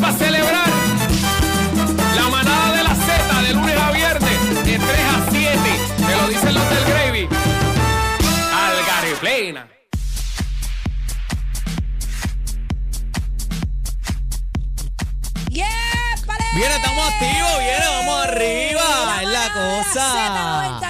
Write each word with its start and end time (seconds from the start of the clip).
para 0.00 0.12
celebrar. 0.16 0.68
La 2.16 2.28
manada 2.28 2.76
de 2.76 2.82
la 2.82 2.94
Z 2.94 3.42
de 3.42 3.54
lunes 3.54 3.76
a 3.76 3.90
viernes, 3.92 4.64
de 4.64 4.78
3 4.78 4.80
a 4.80 5.30
7. 5.30 5.58
Te 5.96 6.16
lo 6.16 6.28
dicen 6.28 6.54
los 6.54 6.70
del 6.70 6.84
Gravy. 6.84 7.28
Algareplena. 8.54 9.68
¡Yeah! 15.50 15.66
Viene, 16.54 16.74
estamos 16.76 17.04
activos, 17.12 17.58
viene, 17.58 17.86
vamos 17.88 18.26
arriba. 18.26 19.22
Es 19.22 19.28
la 19.28 19.52
cosa. 19.52 20.89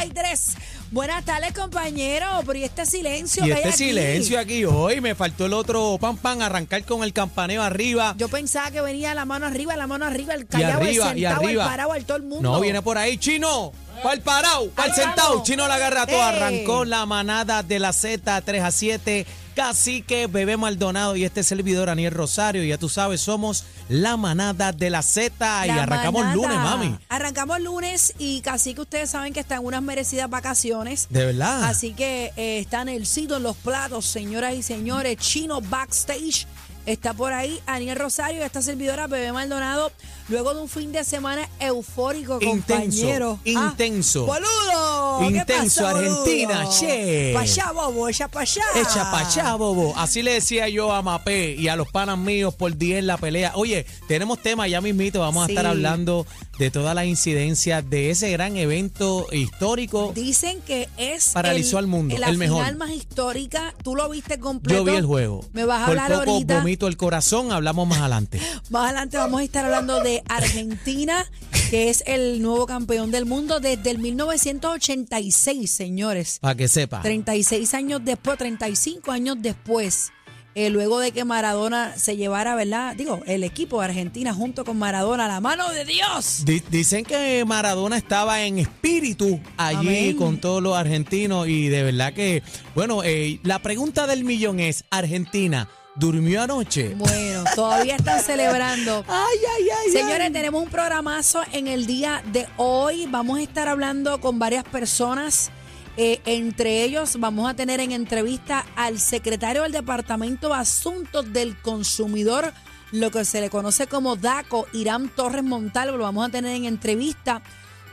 Z93. 0.90 0.92
Buenas 0.92 1.24
tardes, 1.24 1.52
compañero. 1.52 2.26
Pero 2.46 2.58
¿y 2.58 2.64
este 2.64 2.84
silencio 2.86 3.44
Y 3.44 3.48
que 3.48 3.54
hay 3.54 3.58
este 3.60 3.68
aquí? 3.70 3.78
silencio 3.78 4.38
aquí 4.38 4.64
hoy, 4.64 5.00
me 5.00 5.14
faltó 5.14 5.46
el 5.46 5.52
otro 5.52 5.98
pan 6.00 6.16
pan, 6.16 6.42
arrancar 6.42 6.84
con 6.84 7.02
el 7.04 7.12
campaneo 7.12 7.62
arriba. 7.62 8.14
Yo 8.18 8.28
pensaba 8.28 8.70
que 8.70 8.80
venía 8.80 9.14
la 9.14 9.24
mano 9.24 9.46
arriba, 9.46 9.76
la 9.76 9.86
mano 9.86 10.04
arriba, 10.04 10.34
el 10.34 10.42
Y 10.42 10.46
callado, 10.46 10.80
arriba, 10.82 11.10
el 11.12 11.18
y 11.18 11.20
sentado, 11.22 11.46
arriba. 11.46 11.64
el 11.64 11.70
parado, 11.70 11.94
el 11.94 12.04
todo 12.04 12.16
el 12.16 12.22
mundo. 12.24 12.52
No, 12.52 12.60
viene 12.60 12.82
por 12.82 12.98
ahí, 12.98 13.16
chino. 13.18 13.72
Para 14.02 14.14
el 14.14 14.20
parado, 14.22 14.70
para 14.70 14.88
el 14.88 14.94
Ahí 14.94 15.04
sentado. 15.04 15.42
Chino 15.42 15.66
la 15.68 15.74
agarra 15.74 16.06
todo. 16.06 16.16
¡Eh! 16.16 16.22
Arrancó 16.22 16.84
la 16.84 17.06
manada 17.06 17.62
de 17.62 17.78
la 17.78 17.92
Z 17.92 18.40
3 18.40 18.62
a 18.62 18.70
7. 18.70 19.26
Cacique, 19.54 20.26
Bebé 20.26 20.56
Maldonado 20.56 21.16
y 21.16 21.24
este 21.24 21.42
servidor 21.42 21.90
Aniel 21.90 22.12
Rosario. 22.12 22.62
Ya 22.64 22.78
tú 22.78 22.88
sabes, 22.88 23.20
somos 23.20 23.64
la 23.88 24.16
manada 24.16 24.72
de 24.72 24.88
la 24.90 25.02
Z. 25.02 25.66
Y 25.66 25.68
La 25.68 25.82
arrancamos 25.82 26.22
manada. 26.24 26.34
lunes, 26.36 26.56
mami. 26.58 26.98
Arrancamos 27.08 27.60
lunes 27.60 28.14
y 28.18 28.40
casi 28.40 28.74
que 28.74 28.80
ustedes 28.82 29.10
saben 29.10 29.32
que 29.34 29.40
está 29.40 29.56
en 29.56 29.64
unas 29.66 29.82
merecidas 29.82 30.30
vacaciones. 30.30 31.08
De 31.10 31.26
verdad. 31.26 31.64
Así 31.64 31.92
que 31.92 32.32
eh, 32.36 32.60
está 32.60 32.82
en 32.82 32.90
el 32.90 33.06
sitio, 33.06 33.36
en 33.36 33.42
los 33.42 33.56
platos, 33.56 34.06
señoras 34.06 34.54
y 34.54 34.62
señores. 34.62 35.16
Chino 35.18 35.60
Backstage 35.60 36.46
está 36.86 37.12
por 37.12 37.32
ahí. 37.32 37.60
Aniel 37.66 37.98
Rosario 37.98 38.38
y 38.40 38.42
esta 38.44 38.62
servidora, 38.62 39.08
Bebé 39.08 39.32
Maldonado. 39.32 39.92
Luego 40.30 40.54
de 40.54 40.60
un 40.62 40.68
fin 40.68 40.92
de 40.92 41.02
semana 41.04 41.48
eufórico, 41.58 42.38
Intenso, 42.40 43.00
compañero. 43.00 43.38
intenso. 43.44 44.26
Ah, 44.32 44.38
¡Boludo! 44.38 45.18
¿Qué 45.30 45.36
Intenso, 45.38 45.82
pasa, 45.82 45.92
boludo? 45.94 46.20
Argentina, 46.22 46.68
che. 46.70 47.32
Pa' 47.34 47.40
allá, 47.40 47.72
bobo, 47.72 48.08
echa 48.08 48.28
pa' 48.28 48.40
allá. 48.42 48.62
Echa 48.76 49.10
pa' 49.10 49.20
allá, 49.26 49.54
bobo. 49.56 49.92
Así 49.96 50.22
le 50.22 50.34
decía 50.34 50.68
yo 50.68 50.92
a 50.92 51.02
Mapé 51.02 51.54
y 51.56 51.66
a 51.68 51.74
los 51.76 51.88
panas 51.88 52.16
míos 52.16 52.54
por 52.54 52.76
día 52.76 52.98
en 52.98 53.06
la 53.08 53.16
pelea. 53.18 53.52
Oye, 53.56 53.84
tenemos 54.06 54.40
tema 54.40 54.68
ya 54.68 54.80
mismito. 54.80 55.20
Vamos 55.20 55.46
Sí. 55.46 55.50
a 55.50 55.54
estar 55.54 55.66
hablando 55.66 56.26
de 56.58 56.70
todas 56.70 56.94
las 56.94 57.06
incidencias 57.06 57.88
de 57.90 58.10
ese 58.10 58.30
gran 58.30 58.56
evento 58.56 59.26
histórico. 59.32 60.12
Dicen 60.14 60.60
que 60.62 60.88
es 60.96 61.30
Paralizó 61.30 61.78
el- 61.78 61.84
al 61.84 61.90
mundo, 61.90 62.16
la 62.18 62.28
el 62.28 62.38
mejor. 62.38 62.58
final 62.58 62.76
más 62.76 62.90
histórica. 62.90 63.74
Tú 63.82 63.96
lo 63.96 64.08
viste 64.08 64.38
completo. 64.38 64.78
Yo 64.78 64.84
vi 64.90 64.96
el 64.96 65.06
juego. 65.06 65.44
Me 65.52 65.64
vas 65.64 65.82
a 65.82 65.86
por 65.86 65.98
hablar 65.98 66.18
poco 66.20 66.30
ahorita. 66.32 66.58
vomito 66.58 66.86
el 66.86 66.96
corazón. 66.96 67.50
Hablamos 67.50 67.88
más 67.88 67.98
adelante. 67.98 68.40
Más 68.70 68.84
adelante 68.84 69.16
vamos 69.16 69.40
a 69.40 69.44
estar 69.44 69.64
hablando 69.64 70.00
de 70.00 70.19
Argentina, 70.28 71.24
que 71.70 71.88
es 71.90 72.02
el 72.06 72.42
nuevo 72.42 72.66
campeón 72.66 73.10
del 73.10 73.26
mundo 73.26 73.60
desde 73.60 73.90
el 73.90 73.98
1986, 73.98 75.70
señores. 75.70 76.38
Para 76.40 76.54
que 76.54 76.68
sepa. 76.68 77.02
36 77.02 77.74
años 77.74 78.00
después, 78.04 78.38
35 78.38 79.10
años 79.12 79.36
después, 79.40 80.10
eh, 80.54 80.68
luego 80.70 80.98
de 80.98 81.12
que 81.12 81.24
Maradona 81.24 81.96
se 81.96 82.16
llevara, 82.16 82.54
¿verdad? 82.56 82.96
Digo, 82.96 83.20
el 83.26 83.44
equipo 83.44 83.78
de 83.80 83.86
Argentina 83.86 84.34
junto 84.34 84.64
con 84.64 84.78
Maradona, 84.78 85.28
la 85.28 85.40
mano 85.40 85.70
de 85.70 85.84
Dios. 85.84 86.44
Di- 86.44 86.62
Dicen 86.70 87.04
que 87.04 87.44
Maradona 87.46 87.96
estaba 87.96 88.42
en 88.42 88.58
espíritu 88.58 89.40
allí 89.56 89.76
Amén. 89.78 90.16
con 90.16 90.38
todos 90.40 90.60
los 90.62 90.76
argentinos 90.76 91.46
y 91.48 91.68
de 91.68 91.84
verdad 91.84 92.12
que, 92.14 92.42
bueno, 92.74 93.02
eh, 93.04 93.38
la 93.44 93.60
pregunta 93.60 94.06
del 94.08 94.24
millón 94.24 94.58
es, 94.58 94.84
Argentina, 94.90 95.68
¿durmió 95.94 96.42
anoche? 96.42 96.94
Bueno, 96.96 97.44
todavía 97.54 97.96
están 97.96 98.20
celebrando. 98.24 99.04
Ay, 99.08 99.38
ay, 99.56 99.68
ay. 99.84 99.92
Señores, 99.92 100.32
tenemos 100.32 100.62
un 100.62 100.68
programazo 100.68 101.42
en 101.52 101.66
el 101.66 101.86
día 101.86 102.22
de 102.32 102.46
hoy. 102.56 103.06
Vamos 103.06 103.38
a 103.38 103.42
estar 103.42 103.68
hablando 103.68 104.20
con 104.20 104.38
varias 104.38 104.64
personas. 104.64 105.50
Eh, 105.96 106.20
entre 106.24 106.84
ellos 106.84 107.16
vamos 107.18 107.50
a 107.50 107.54
tener 107.54 107.80
en 107.80 107.92
entrevista 107.92 108.64
al 108.76 108.98
secretario 108.98 109.62
del 109.64 109.72
Departamento 109.72 110.48
de 110.48 110.54
Asuntos 110.54 111.32
del 111.32 111.60
Consumidor, 111.60 112.52
lo 112.92 113.10
que 113.10 113.24
se 113.24 113.40
le 113.40 113.50
conoce 113.50 113.86
como 113.86 114.16
DACO, 114.16 114.66
Irán 114.72 115.08
Torres 115.08 115.42
Montalvo. 115.42 115.96
Lo 115.96 116.04
vamos 116.04 116.28
a 116.28 116.30
tener 116.30 116.54
en 116.54 116.64
entrevista. 116.64 117.42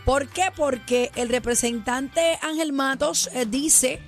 ¿Por 0.06 0.30
qué? 0.30 0.44
Porque 0.56 1.12
el 1.16 1.28
representante 1.28 2.40
Ángel 2.41 2.72
Matos 2.72 3.30
eh, 3.34 3.46
dice 3.46 4.00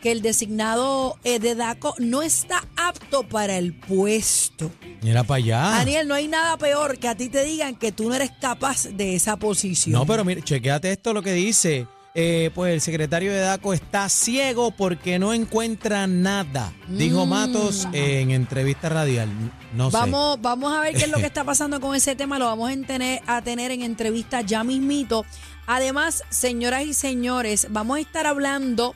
que 0.00 0.12
el 0.12 0.22
designado 0.22 1.18
eh, 1.24 1.38
de 1.38 1.54
DACO 1.54 1.94
no 1.98 2.22
está 2.22 2.64
apto 2.76 3.22
para 3.28 3.56
el 3.56 3.74
puesto. 3.74 4.70
Mira 5.02 5.24
para 5.24 5.38
allá. 5.38 5.60
Daniel, 5.78 6.08
no 6.08 6.14
hay 6.14 6.28
nada 6.28 6.56
peor 6.56 6.98
que 6.98 7.08
a 7.08 7.14
ti 7.14 7.28
te 7.28 7.44
digan 7.44 7.76
que 7.76 7.92
tú 7.92 8.08
no 8.08 8.14
eres 8.14 8.30
capaz 8.40 8.88
de 8.88 9.14
esa 9.14 9.36
posición. 9.36 9.92
No, 9.92 10.06
pero 10.06 10.24
mire, 10.24 10.42
chequéate 10.42 10.92
esto 10.92 11.12
lo 11.12 11.22
que 11.22 11.32
dice. 11.32 11.86
Eh, 12.18 12.50
pues 12.54 12.72
el 12.72 12.80
secretario 12.80 13.30
de 13.30 13.40
DACO 13.40 13.74
está 13.74 14.08
ciego 14.08 14.70
porque 14.70 15.18
no 15.18 15.34
encuentra 15.34 16.06
nada, 16.06 16.72
dijo 16.88 17.26
Matos 17.26 17.86
en 17.92 18.30
entrevista 18.30 18.88
radial. 18.88 19.28
No 19.74 19.90
sé. 19.90 19.98
Mm. 19.98 20.00
Vamos, 20.00 20.40
vamos 20.40 20.72
a 20.72 20.80
ver 20.80 20.94
qué 20.94 21.04
es 21.04 21.10
lo 21.10 21.18
que 21.18 21.26
está 21.26 21.44
pasando 21.44 21.78
con 21.78 21.94
ese 21.94 22.16
tema. 22.16 22.38
Lo 22.38 22.46
vamos 22.46 22.70
a 22.70 22.86
tener, 22.86 23.20
a 23.26 23.42
tener 23.42 23.70
en 23.70 23.82
entrevista 23.82 24.40
ya 24.40 24.64
mismito. 24.64 25.26
Además, 25.66 26.22
señoras 26.30 26.86
y 26.86 26.94
señores, 26.94 27.66
vamos 27.68 27.98
a 27.98 28.00
estar 28.00 28.26
hablando 28.26 28.94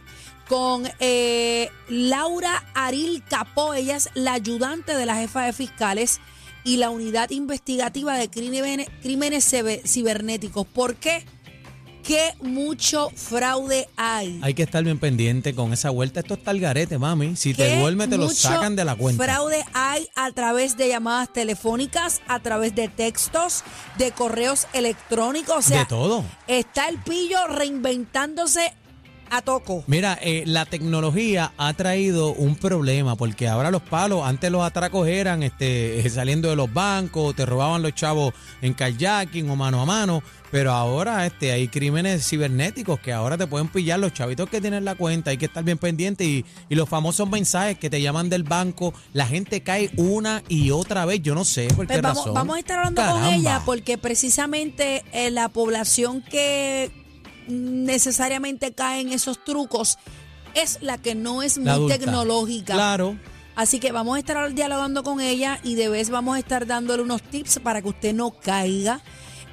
con 0.50 0.82
eh, 0.98 1.70
Laura 1.88 2.64
Aril 2.74 3.22
Capó. 3.30 3.72
Ella 3.72 3.94
es 3.94 4.10
la 4.14 4.32
ayudante 4.32 4.96
de 4.96 5.06
la 5.06 5.14
jefa 5.14 5.42
de 5.42 5.52
fiscales 5.52 6.20
y 6.64 6.78
la 6.78 6.90
unidad 6.90 7.30
investigativa 7.30 8.16
de 8.16 8.28
crímenes, 8.28 8.88
crímenes 9.00 9.50
ciber- 9.52 9.80
cibernéticos. 9.86 10.66
¿Por 10.66 10.96
qué? 10.96 11.24
Que 12.02 12.34
mucho 12.42 13.10
fraude 13.14 13.88
hay. 13.96 14.40
Hay 14.42 14.54
que 14.54 14.64
estar 14.64 14.82
bien 14.82 14.98
pendiente 14.98 15.54
con 15.54 15.72
esa 15.72 15.90
vuelta. 15.90 16.18
Esto 16.18 16.34
está 16.34 16.50
el 16.50 16.58
garete, 16.58 16.98
mami. 16.98 17.36
Si 17.36 17.54
te 17.54 17.68
que 17.68 17.78
duerme, 17.78 18.08
te 18.08 18.16
lo 18.18 18.28
sacan 18.30 18.74
de 18.74 18.84
la 18.84 18.96
cuenta. 18.96 19.22
Fraude 19.22 19.64
hay 19.72 20.08
a 20.16 20.32
través 20.32 20.76
de 20.76 20.88
llamadas 20.88 21.32
telefónicas, 21.32 22.22
a 22.26 22.40
través 22.40 22.74
de 22.74 22.88
textos, 22.88 23.62
de 23.98 24.10
correos 24.10 24.66
electrónicos. 24.72 25.58
O 25.58 25.62
sea, 25.62 25.78
de 25.80 25.86
todo. 25.86 26.24
está 26.48 26.88
el 26.88 26.98
pillo 26.98 27.46
reinventándose 27.46 28.74
a 29.30 29.42
toco. 29.42 29.84
Mira, 29.86 30.18
eh, 30.22 30.42
la 30.46 30.66
tecnología 30.66 31.52
ha 31.56 31.72
traído 31.74 32.32
un 32.32 32.56
problema 32.56 33.16
porque 33.16 33.48
ahora 33.48 33.70
los 33.70 33.82
palos, 33.82 34.22
antes 34.24 34.50
los 34.50 34.62
atracos 34.62 35.06
eran 35.08 35.42
este, 35.42 36.00
eh, 36.00 36.10
saliendo 36.10 36.48
de 36.50 36.56
los 36.56 36.72
bancos, 36.72 37.34
te 37.36 37.46
robaban 37.46 37.82
los 37.82 37.94
chavos 37.94 38.34
en 38.60 38.74
kayaking 38.74 39.48
o 39.48 39.56
mano 39.56 39.80
a 39.82 39.86
mano, 39.86 40.22
pero 40.50 40.72
ahora 40.72 41.24
este, 41.26 41.52
hay 41.52 41.68
crímenes 41.68 42.26
cibernéticos 42.28 42.98
que 42.98 43.12
ahora 43.12 43.38
te 43.38 43.46
pueden 43.46 43.68
pillar 43.68 44.00
los 44.00 44.12
chavitos 44.12 44.50
que 44.50 44.60
tienen 44.60 44.84
la 44.84 44.96
cuenta, 44.96 45.30
hay 45.30 45.36
que 45.38 45.46
estar 45.46 45.62
bien 45.62 45.78
pendiente 45.78 46.24
y, 46.24 46.44
y 46.68 46.74
los 46.74 46.88
famosos 46.88 47.28
mensajes 47.30 47.78
que 47.78 47.88
te 47.88 48.02
llaman 48.02 48.28
del 48.28 48.42
banco, 48.42 48.92
la 49.12 49.26
gente 49.26 49.62
cae 49.62 49.90
una 49.96 50.42
y 50.48 50.72
otra 50.72 51.04
vez, 51.06 51.22
yo 51.22 51.34
no 51.36 51.44
sé 51.44 51.68
por 51.76 51.86
qué 51.86 51.94
Pues 51.94 52.02
vamos, 52.02 52.18
razón. 52.18 52.34
vamos 52.34 52.56
a 52.56 52.58
estar 52.58 52.78
hablando 52.80 53.02
con 53.06 53.24
ella 53.26 53.62
porque 53.64 53.96
precisamente 53.96 55.04
eh, 55.12 55.30
la 55.30 55.48
población 55.48 56.22
que 56.22 56.90
necesariamente 57.48 58.72
cae 58.72 59.00
en 59.00 59.12
esos 59.12 59.42
trucos 59.44 59.98
es 60.54 60.78
la 60.80 60.98
que 60.98 61.14
no 61.14 61.42
es 61.42 61.56
La 61.56 61.62
muy 61.62 61.70
adulta. 61.72 61.98
tecnológica. 61.98 62.74
Claro. 62.74 63.16
Así 63.56 63.78
que 63.78 63.92
vamos 63.92 64.16
a 64.16 64.18
estar 64.18 64.52
dialogando 64.54 65.02
con 65.02 65.20
ella 65.20 65.60
y 65.62 65.74
de 65.74 65.88
vez 65.88 66.10
vamos 66.10 66.36
a 66.36 66.38
estar 66.38 66.66
dándole 66.66 67.02
unos 67.02 67.22
tips 67.22 67.58
para 67.60 67.82
que 67.82 67.88
usted 67.88 68.14
no 68.14 68.30
caiga. 68.30 69.00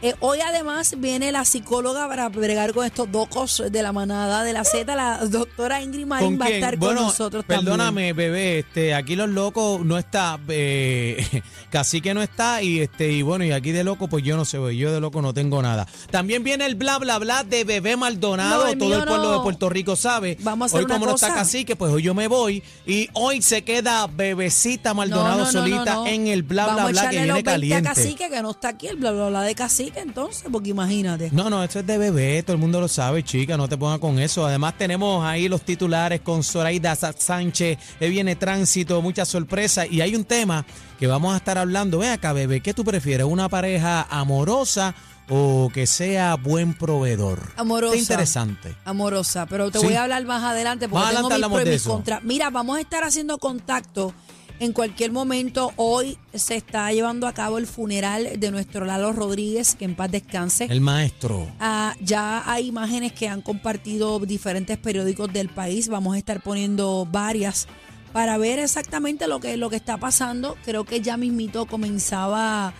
Eh, 0.03 0.13
hoy 0.19 0.39
además 0.41 0.93
viene 0.99 1.31
la 1.31 1.43
psicóloga 1.43 2.07
para 2.07 2.29
bregar 2.29 2.71
con 2.71 2.85
estos 2.85 3.11
docos 3.11 3.63
de 3.71 3.81
la 3.81 3.91
manada 3.91 4.43
de 4.43 4.53
la 4.53 4.63
Z, 4.63 4.95
la 4.95 5.25
doctora 5.25 5.81
Ingrid 5.81 6.05
Marín 6.05 6.37
¿Con 6.37 6.41
va 6.41 6.45
a 6.45 6.49
estar 6.49 6.77
bueno, 6.77 6.97
con 6.99 7.07
nosotros 7.07 7.45
también. 7.47 7.65
perdóname, 7.65 8.13
bebé, 8.13 8.59
este, 8.59 8.93
aquí 8.93 9.15
los 9.15 9.27
locos 9.27 9.83
no 9.83 9.97
está, 9.97 10.39
eh, 10.49 11.41
Cacique 11.71 12.13
no 12.13 12.21
está 12.21 12.61
y 12.61 12.79
este 12.79 13.11
y 13.11 13.23
bueno, 13.23 13.43
y 13.43 13.51
aquí 13.51 13.71
de 13.71 13.83
loco 13.83 14.07
pues 14.07 14.23
yo 14.23 14.37
no 14.37 14.45
sé, 14.45 14.57
yo 14.77 14.91
de 14.91 14.99
loco 15.01 15.23
no 15.23 15.33
tengo 15.33 15.63
nada. 15.63 15.87
También 16.11 16.43
viene 16.43 16.67
el 16.67 16.75
bla 16.75 16.99
bla 16.99 17.17
bla 17.17 17.43
de 17.43 17.63
Bebé 17.63 17.97
Maldonado, 17.97 18.65
No, 18.65 18.69
el 18.69 18.77
todo 18.77 18.93
el 18.93 19.03
pueblo 19.03 19.31
no. 19.31 19.37
de 19.37 19.39
Puerto 19.39 19.67
Rico 19.67 19.95
sabe. 19.95 20.37
Vamos 20.41 20.75
a 20.75 20.77
hoy 20.77 20.85
como 20.85 21.07
no 21.07 21.15
está. 21.15 21.33
Cacique, 21.33 21.75
pues 21.75 21.91
hoy 21.91 22.03
yo 22.03 22.13
me 22.13 22.27
voy 22.27 22.61
y 22.85 23.09
hoy 23.13 23.41
se 23.41 23.63
queda 23.63 24.05
Bebecita 24.05 24.93
Maldonado 24.93 25.47
solita 25.47 26.03
en 26.05 26.27
el 26.27 26.43
bla 26.43 26.67
bla 26.67 26.85
bla 26.85 27.01
que 27.09 27.09
viene 27.09 27.27
los 27.27 27.35
20 27.37 27.51
caliente. 27.51 27.89
Cacique 27.89 28.29
que 28.29 28.41
no 28.43 28.51
está 28.51 28.69
aquí, 28.69 28.85
el 28.85 28.97
bla 28.97 29.11
bla 29.11 29.29
bla 29.29 29.41
de 29.41 29.55
Cacique 29.55 29.86
entonces, 29.95 30.45
porque 30.51 30.69
imagínate. 30.69 31.29
No, 31.31 31.49
no, 31.49 31.63
eso 31.63 31.79
es 31.79 31.87
de 31.87 31.97
bebé, 31.97 32.43
todo 32.43 32.53
el 32.53 32.59
mundo 32.59 32.79
lo 32.81 32.87
sabe, 32.87 33.23
chica, 33.23 33.57
no 33.57 33.67
te 33.67 33.77
pongas 33.77 33.99
con 33.99 34.19
eso. 34.19 34.45
Además 34.45 34.77
tenemos 34.77 35.25
ahí 35.25 35.47
los 35.47 35.61
titulares 35.61 36.21
con 36.21 36.43
Zoraida 36.43 36.95
Sánchez, 36.95 37.77
viene 37.99 38.35
tránsito, 38.35 39.01
muchas 39.01 39.27
sorpresas 39.29 39.87
y 39.89 40.01
hay 40.01 40.15
un 40.15 40.25
tema 40.25 40.65
que 40.99 41.07
vamos 41.07 41.33
a 41.33 41.37
estar 41.37 41.57
hablando. 41.57 41.99
Ven 41.99 42.11
acá, 42.11 42.33
bebé, 42.33 42.61
¿qué 42.61 42.73
tú 42.73 42.83
prefieres? 42.83 43.25
¿Una 43.25 43.49
pareja 43.49 44.07
amorosa 44.09 44.95
o 45.29 45.69
que 45.73 45.85
sea 45.87 46.35
buen 46.35 46.73
proveedor? 46.73 47.39
Amorosa. 47.57 47.95
Está 47.95 48.13
interesante. 48.13 48.75
Amorosa, 48.85 49.45
pero 49.45 49.69
te 49.71 49.79
Sí. 49.79 49.85
voy 49.85 49.95
a 49.95 50.03
hablar 50.03 50.25
más 50.25 50.43
adelante 50.43 50.87
porque 50.87 51.03
Más 51.05 51.13
tengo 51.29 51.49
mis 51.49 51.65
mis 51.65 51.73
eso. 51.75 51.91
contras. 51.91 52.23
Mira, 52.23 52.49
vamos 52.49 52.77
a 52.77 52.81
estar 52.81 53.03
haciendo 53.03 53.37
contacto 53.37 54.13
en 54.59 54.73
cualquier 54.73 55.11
momento. 55.11 55.71
Hoy 55.75 56.17
se 56.33 56.55
está 56.55 56.91
llevando 56.91 57.27
a 57.27 57.33
cabo 57.33 57.57
el 57.57 57.67
funeral 57.67 58.39
de 58.39 58.51
nuestro 58.51 58.85
Lalo 58.85 59.13
Rodríguez, 59.13 59.75
que 59.75 59.85
en 59.85 59.95
paz 59.95 60.11
descanse. 60.11 60.65
El 60.65 60.81
maestro. 60.81 61.47
Ah, 61.59 61.95
ya 62.01 62.43
hay 62.51 62.67
imágenes 62.67 63.13
que 63.13 63.27
han 63.27 63.41
compartido 63.41 64.19
diferentes 64.19 64.77
periódicos 64.77 65.31
del 65.31 65.49
país. 65.49 65.87
Vamos 65.89 66.15
a 66.15 66.17
estar 66.17 66.41
poniendo 66.41 67.07
varias 67.11 67.67
para 68.13 68.37
ver 68.37 68.57
exactamente 68.59 69.27
lo 69.27 69.39
que, 69.39 69.57
lo 69.57 69.69
que 69.69 69.75
está 69.75 69.97
pasando. 69.97 70.57
Creo 70.65 70.85
que 70.85 71.01
ya 71.01 71.17
mismito 71.17 71.65
comenzaba 71.65 72.73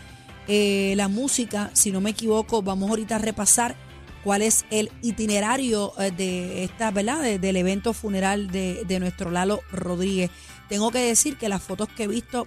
eh, 0.47 0.94
la 0.95 1.07
música. 1.09 1.69
Si 1.74 1.91
no 1.91 2.01
me 2.01 2.12
equivoco, 2.12 2.62
vamos 2.63 2.89
ahorita 2.89 3.18
a 3.18 3.19
repasar 3.19 3.75
cuál 4.24 4.41
es 4.41 4.65
el 4.71 4.89
itinerario 5.03 5.94
eh, 6.00 6.12
de 6.12 6.63
esta, 6.63 6.89
¿verdad? 6.91 7.21
De- 7.21 7.39
del 7.39 7.56
evento 7.57 7.94
funeral 7.94 8.50
de, 8.50 8.83
de 8.88 9.00
nuestro 9.00 9.29
Lalo 9.29 9.59
Rodríguez. 9.71 10.31
Tengo 10.69 10.91
que 10.91 10.99
decir 10.99 11.37
que 11.37 11.49
las 11.49 11.61
fotos 11.61 11.87
que 11.89 12.03
he 12.03 12.07
visto, 12.07 12.45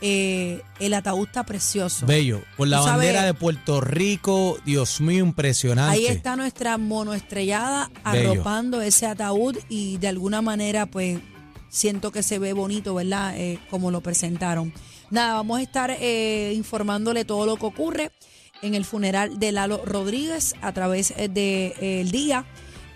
eh, 0.00 0.62
el 0.80 0.94
ataúd 0.94 1.26
está 1.26 1.44
precioso. 1.44 2.06
Bello. 2.06 2.42
Con 2.56 2.70
la 2.70 2.78
sabes- 2.78 2.92
bandera 2.96 3.24
de 3.24 3.34
Puerto 3.34 3.80
Rico, 3.80 4.58
Dios 4.64 5.00
mío, 5.00 5.24
impresionante. 5.24 5.96
Ahí 5.96 6.06
está 6.06 6.36
nuestra 6.36 6.78
monoestrellada 6.78 7.90
Bello. 8.12 8.32
arropando 8.32 8.82
ese 8.82 9.06
ataúd 9.06 9.56
y 9.68 9.98
de 9.98 10.08
alguna 10.08 10.42
manera 10.42 10.86
pues 10.86 11.18
siento 11.68 12.12
que 12.12 12.22
se 12.22 12.38
ve 12.38 12.52
bonito, 12.52 12.94
¿verdad? 12.94 13.34
Eh, 13.36 13.58
como 13.70 13.90
lo 13.90 14.00
presentaron. 14.00 14.72
Nada, 15.10 15.34
vamos 15.34 15.58
a 15.58 15.62
estar 15.62 15.90
eh, 15.98 16.52
informándole 16.54 17.24
todo 17.24 17.46
lo 17.46 17.56
que 17.56 17.66
ocurre 17.66 18.10
en 18.62 18.74
el 18.74 18.84
funeral 18.84 19.38
de 19.38 19.52
Lalo 19.52 19.84
Rodríguez 19.84 20.54
a 20.62 20.72
través 20.72 21.12
eh, 21.16 21.28
de 21.28 21.74
eh, 21.80 22.04
día. 22.10 22.44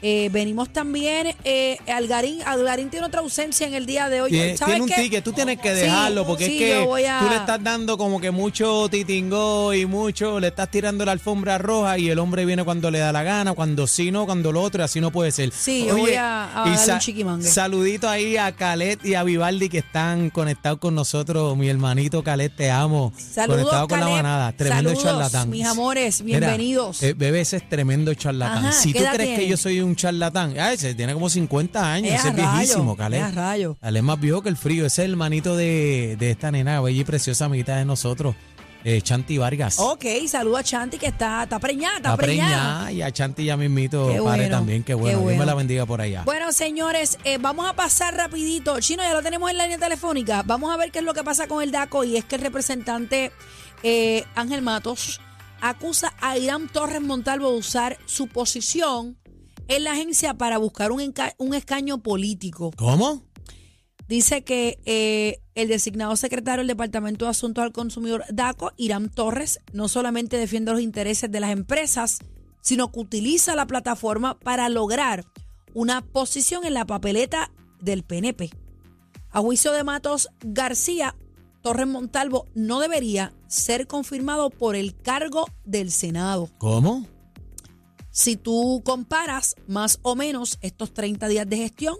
Eh, 0.00 0.28
venimos 0.32 0.72
también, 0.72 1.34
eh, 1.42 1.76
Algarín, 1.92 2.40
Algarín 2.46 2.88
tiene 2.88 3.04
otra 3.06 3.20
ausencia 3.20 3.66
en 3.66 3.74
el 3.74 3.84
día 3.84 4.08
de 4.08 4.20
hoy. 4.20 4.30
Tiene, 4.30 4.56
¿Sabes 4.56 4.74
tiene 4.76 4.82
un 4.82 4.88
qué? 4.88 5.02
ticket, 5.02 5.24
tú 5.24 5.32
tienes 5.32 5.58
que 5.58 5.72
dejarlo 5.74 6.24
porque 6.24 6.46
sí, 6.46 6.62
es 6.62 6.86
que 6.86 7.08
a- 7.08 7.18
tú 7.20 7.28
le 7.28 7.34
estás 7.36 7.62
dando 7.64 7.98
como 7.98 8.20
que 8.20 8.30
mucho 8.30 8.88
titingo 8.88 9.74
y 9.74 9.86
mucho, 9.86 10.38
le 10.38 10.48
estás 10.48 10.70
tirando 10.70 11.04
la 11.04 11.10
alfombra 11.12 11.58
roja 11.58 11.98
y 11.98 12.10
el 12.10 12.20
hombre 12.20 12.44
viene 12.44 12.62
cuando 12.62 12.92
le 12.92 13.00
da 13.00 13.10
la 13.10 13.24
gana, 13.24 13.54
cuando 13.54 13.88
sí 13.88 14.12
no, 14.12 14.24
cuando 14.24 14.52
lo 14.52 14.62
otro, 14.62 14.82
y 14.82 14.84
así 14.84 15.00
no 15.00 15.10
puede 15.10 15.32
ser. 15.32 15.50
Sí, 15.50 15.86
yo 15.88 15.96
voy 15.96 16.14
a- 16.14 16.62
a 16.64 16.68
y 16.68 16.76
darle 16.76 16.92
un 16.92 16.98
chiquimangue. 17.00 17.48
Saludito 17.48 18.08
ahí 18.08 18.36
a 18.36 18.52
Calet 18.52 19.04
y 19.04 19.14
a 19.14 19.24
Vivaldi 19.24 19.68
que 19.68 19.78
están 19.78 20.30
conectados 20.30 20.78
con 20.78 20.94
nosotros, 20.94 21.56
mi 21.56 21.68
hermanito 21.68 22.22
Calet, 22.22 22.54
te 22.54 22.70
amo. 22.70 23.12
Saludos, 23.16 23.56
Conectado 23.62 23.88
con 23.88 23.98
la 23.98 24.08
manada, 24.08 24.52
tremendo 24.52 24.90
Saludos, 24.90 25.04
charlatán. 25.04 25.50
mis 25.50 25.66
amores, 25.66 26.22
Mira, 26.22 26.38
bienvenidos. 26.38 27.02
eh, 27.02 27.14
bebé, 27.14 27.40
ese 27.40 27.56
es 27.56 27.68
tremendo 27.68 28.14
charlatán. 28.14 28.66
Ajá, 28.66 28.72
si 28.72 28.92
¿qué 28.92 29.00
tú 29.00 29.06
crees 29.12 29.38
que 29.40 29.48
yo 29.48 29.56
soy 29.56 29.80
un 29.80 29.87
charlatán, 29.96 30.54
ah, 30.58 30.72
ese 30.72 30.94
tiene 30.94 31.14
como 31.14 31.28
50 31.30 31.92
años, 31.92 32.12
Es 32.14 32.20
ese 32.20 32.28
es 32.28 32.34
viejísimo, 32.36 32.96
Calet. 32.96 33.22
es 33.28 33.34
rayo. 33.34 33.76
Es 33.82 34.02
más 34.02 34.20
viejo 34.20 34.42
que 34.42 34.48
el 34.48 34.56
frío. 34.56 34.86
Ese 34.86 35.02
es 35.02 35.06
el 35.06 35.12
hermanito 35.12 35.56
de, 35.56 36.16
de 36.18 36.30
esta 36.30 36.50
nena 36.50 36.80
bella 36.80 37.00
y 37.00 37.04
preciosa 37.04 37.46
amiguita 37.46 37.76
de 37.76 37.84
nosotros, 37.84 38.34
eh, 38.84 39.00
Chanti 39.02 39.38
Vargas. 39.38 39.78
Ok, 39.80 40.04
saludo 40.28 40.56
a 40.56 40.62
Chanti 40.62 40.98
que 40.98 41.06
está, 41.08 41.42
está 41.42 41.58
preñada, 41.58 41.96
está, 41.96 42.10
Está 42.10 42.16
preñada. 42.16 42.48
preñada 42.86 42.92
y 42.92 43.02
a 43.02 43.10
Chanti 43.12 43.44
ya 43.44 43.56
mismito 43.56 44.06
bueno, 44.22 44.48
también. 44.48 44.82
Qué 44.82 44.92
qué 44.92 44.94
bueno. 44.94 45.18
Dios 45.18 45.22
bueno. 45.24 45.38
me 45.40 45.46
la 45.46 45.54
bendiga 45.54 45.84
por 45.84 46.00
allá. 46.00 46.22
Bueno, 46.24 46.52
señores, 46.52 47.18
eh, 47.24 47.38
vamos 47.40 47.68
a 47.68 47.74
pasar 47.74 48.14
rapidito. 48.16 48.78
Chino, 48.80 49.02
ya 49.02 49.12
lo 49.14 49.22
tenemos 49.22 49.50
en 49.50 49.56
la 49.58 49.64
línea 49.64 49.78
telefónica. 49.78 50.42
Vamos 50.44 50.72
a 50.72 50.76
ver 50.76 50.90
qué 50.92 51.00
es 51.00 51.04
lo 51.04 51.12
que 51.14 51.24
pasa 51.24 51.48
con 51.48 51.62
el 51.62 51.70
DACO 51.72 52.04
y 52.04 52.16
es 52.16 52.24
que 52.24 52.36
el 52.36 52.42
representante 52.42 53.32
eh, 53.82 54.24
Ángel 54.36 54.62
Matos 54.62 55.20
acusa 55.60 56.14
a 56.20 56.38
Irán 56.38 56.68
Torres 56.68 57.00
Montalvo 57.02 57.50
de 57.50 57.58
usar 57.58 57.98
su 58.06 58.28
posición 58.28 59.16
en 59.68 59.84
la 59.84 59.92
agencia 59.92 60.34
para 60.34 60.58
buscar 60.58 60.90
un, 60.92 61.00
enca- 61.00 61.34
un 61.38 61.54
escaño 61.54 61.98
político. 62.02 62.72
¿Cómo? 62.76 63.22
Dice 64.08 64.42
que 64.42 64.78
eh, 64.86 65.40
el 65.54 65.68
designado 65.68 66.16
secretario 66.16 66.58
del 66.60 66.68
Departamento 66.68 67.26
de 67.26 67.30
Asuntos 67.30 67.62
al 67.62 67.72
Consumidor, 67.72 68.24
DACO, 68.30 68.72
Irán 68.78 69.10
Torres, 69.10 69.60
no 69.72 69.86
solamente 69.88 70.38
defiende 70.38 70.72
los 70.72 70.80
intereses 70.80 71.30
de 71.30 71.40
las 71.40 71.50
empresas, 71.50 72.18
sino 72.62 72.90
que 72.90 73.00
utiliza 73.00 73.54
la 73.54 73.66
plataforma 73.66 74.38
para 74.40 74.68
lograr 74.70 75.26
una 75.74 76.00
posición 76.00 76.64
en 76.64 76.72
la 76.74 76.86
papeleta 76.86 77.52
del 77.80 78.02
PNP. 78.02 78.50
A 79.30 79.40
juicio 79.40 79.72
de 79.72 79.84
Matos 79.84 80.30
García, 80.40 81.14
Torres 81.62 81.86
Montalvo 81.86 82.46
no 82.54 82.80
debería 82.80 83.34
ser 83.46 83.86
confirmado 83.86 84.48
por 84.48 84.74
el 84.74 84.96
cargo 84.98 85.44
del 85.66 85.90
Senado. 85.92 86.48
¿Cómo? 86.56 87.06
Si 88.18 88.36
tú 88.36 88.82
comparas 88.84 89.54
más 89.68 90.00
o 90.02 90.16
menos 90.16 90.58
estos 90.60 90.92
30 90.92 91.28
días 91.28 91.48
de 91.48 91.56
gestión, 91.56 91.94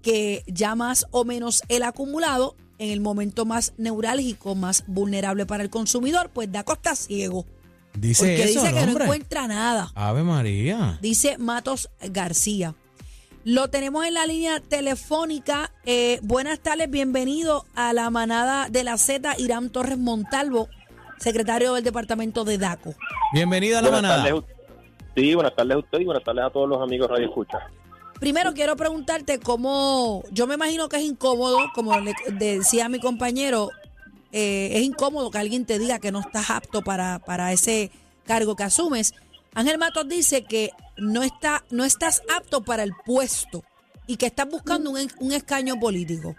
que 0.00 0.44
ya 0.46 0.76
más 0.76 1.06
o 1.10 1.24
menos 1.24 1.64
el 1.66 1.82
acumulado 1.82 2.54
en 2.78 2.90
el 2.90 3.00
momento 3.00 3.44
más 3.46 3.72
neurálgico, 3.76 4.54
más 4.54 4.84
vulnerable 4.86 5.46
para 5.46 5.64
el 5.64 5.68
consumidor, 5.68 6.30
pues 6.32 6.52
da 6.52 6.62
costa 6.62 6.94
ciego. 6.94 7.46
Dice 7.94 8.26
Porque 8.26 8.44
eso, 8.44 8.62
dice 8.62 8.72
que 8.72 8.86
no 8.86 9.02
encuentra 9.02 9.48
nada. 9.48 9.90
Ave 9.96 10.22
María. 10.22 11.00
Dice 11.02 11.36
Matos 11.36 11.90
García. 12.00 12.76
Lo 13.42 13.66
tenemos 13.70 14.06
en 14.06 14.14
la 14.14 14.26
línea 14.26 14.60
telefónica. 14.60 15.72
Eh, 15.84 16.20
buenas 16.22 16.60
tardes, 16.60 16.88
bienvenido 16.88 17.66
a 17.74 17.92
la 17.92 18.08
manada 18.10 18.68
de 18.68 18.84
la 18.84 18.96
Z, 18.98 19.34
Irán 19.38 19.70
Torres 19.70 19.98
Montalvo, 19.98 20.68
secretario 21.18 21.74
del 21.74 21.82
departamento 21.82 22.44
de 22.44 22.56
DACO. 22.56 22.94
Bienvenido 23.32 23.78
a 23.78 23.82
la 23.82 23.88
Buenas 23.90 24.10
manada. 24.12 24.28
tardes, 24.28 24.59
buenas 25.34 25.54
tardes 25.54 25.76
a 25.76 25.78
usted 25.78 26.00
y 26.00 26.04
buenas 26.04 26.24
tardes 26.24 26.44
a 26.44 26.50
todos 26.50 26.68
los 26.68 26.80
amigos 26.80 27.08
Radio 27.10 27.26
Escucha. 27.28 27.58
Primero 28.18 28.52
quiero 28.52 28.76
preguntarte 28.76 29.40
cómo, 29.40 30.22
yo 30.30 30.46
me 30.46 30.54
imagino 30.54 30.88
que 30.88 30.96
es 30.96 31.02
incómodo, 31.02 31.58
como 31.74 31.98
le 32.00 32.14
decía 32.38 32.88
mi 32.88 33.00
compañero, 33.00 33.70
eh, 34.32 34.70
es 34.74 34.82
incómodo 34.82 35.30
que 35.30 35.38
alguien 35.38 35.64
te 35.64 35.78
diga 35.78 35.98
que 35.98 36.12
no 36.12 36.20
estás 36.20 36.50
apto 36.50 36.82
para, 36.82 37.18
para 37.18 37.52
ese 37.52 37.90
cargo 38.26 38.56
que 38.56 38.64
asumes. 38.64 39.14
Ángel 39.54 39.78
Matos 39.78 40.06
dice 40.08 40.44
que 40.44 40.70
no, 40.96 41.22
está, 41.22 41.64
no 41.70 41.84
estás 41.84 42.22
apto 42.36 42.62
para 42.62 42.82
el 42.82 42.92
puesto 43.04 43.64
y 44.06 44.16
que 44.16 44.26
estás 44.26 44.48
buscando 44.48 44.90
un, 44.90 44.98
un 45.18 45.32
escaño 45.32 45.78
político. 45.80 46.36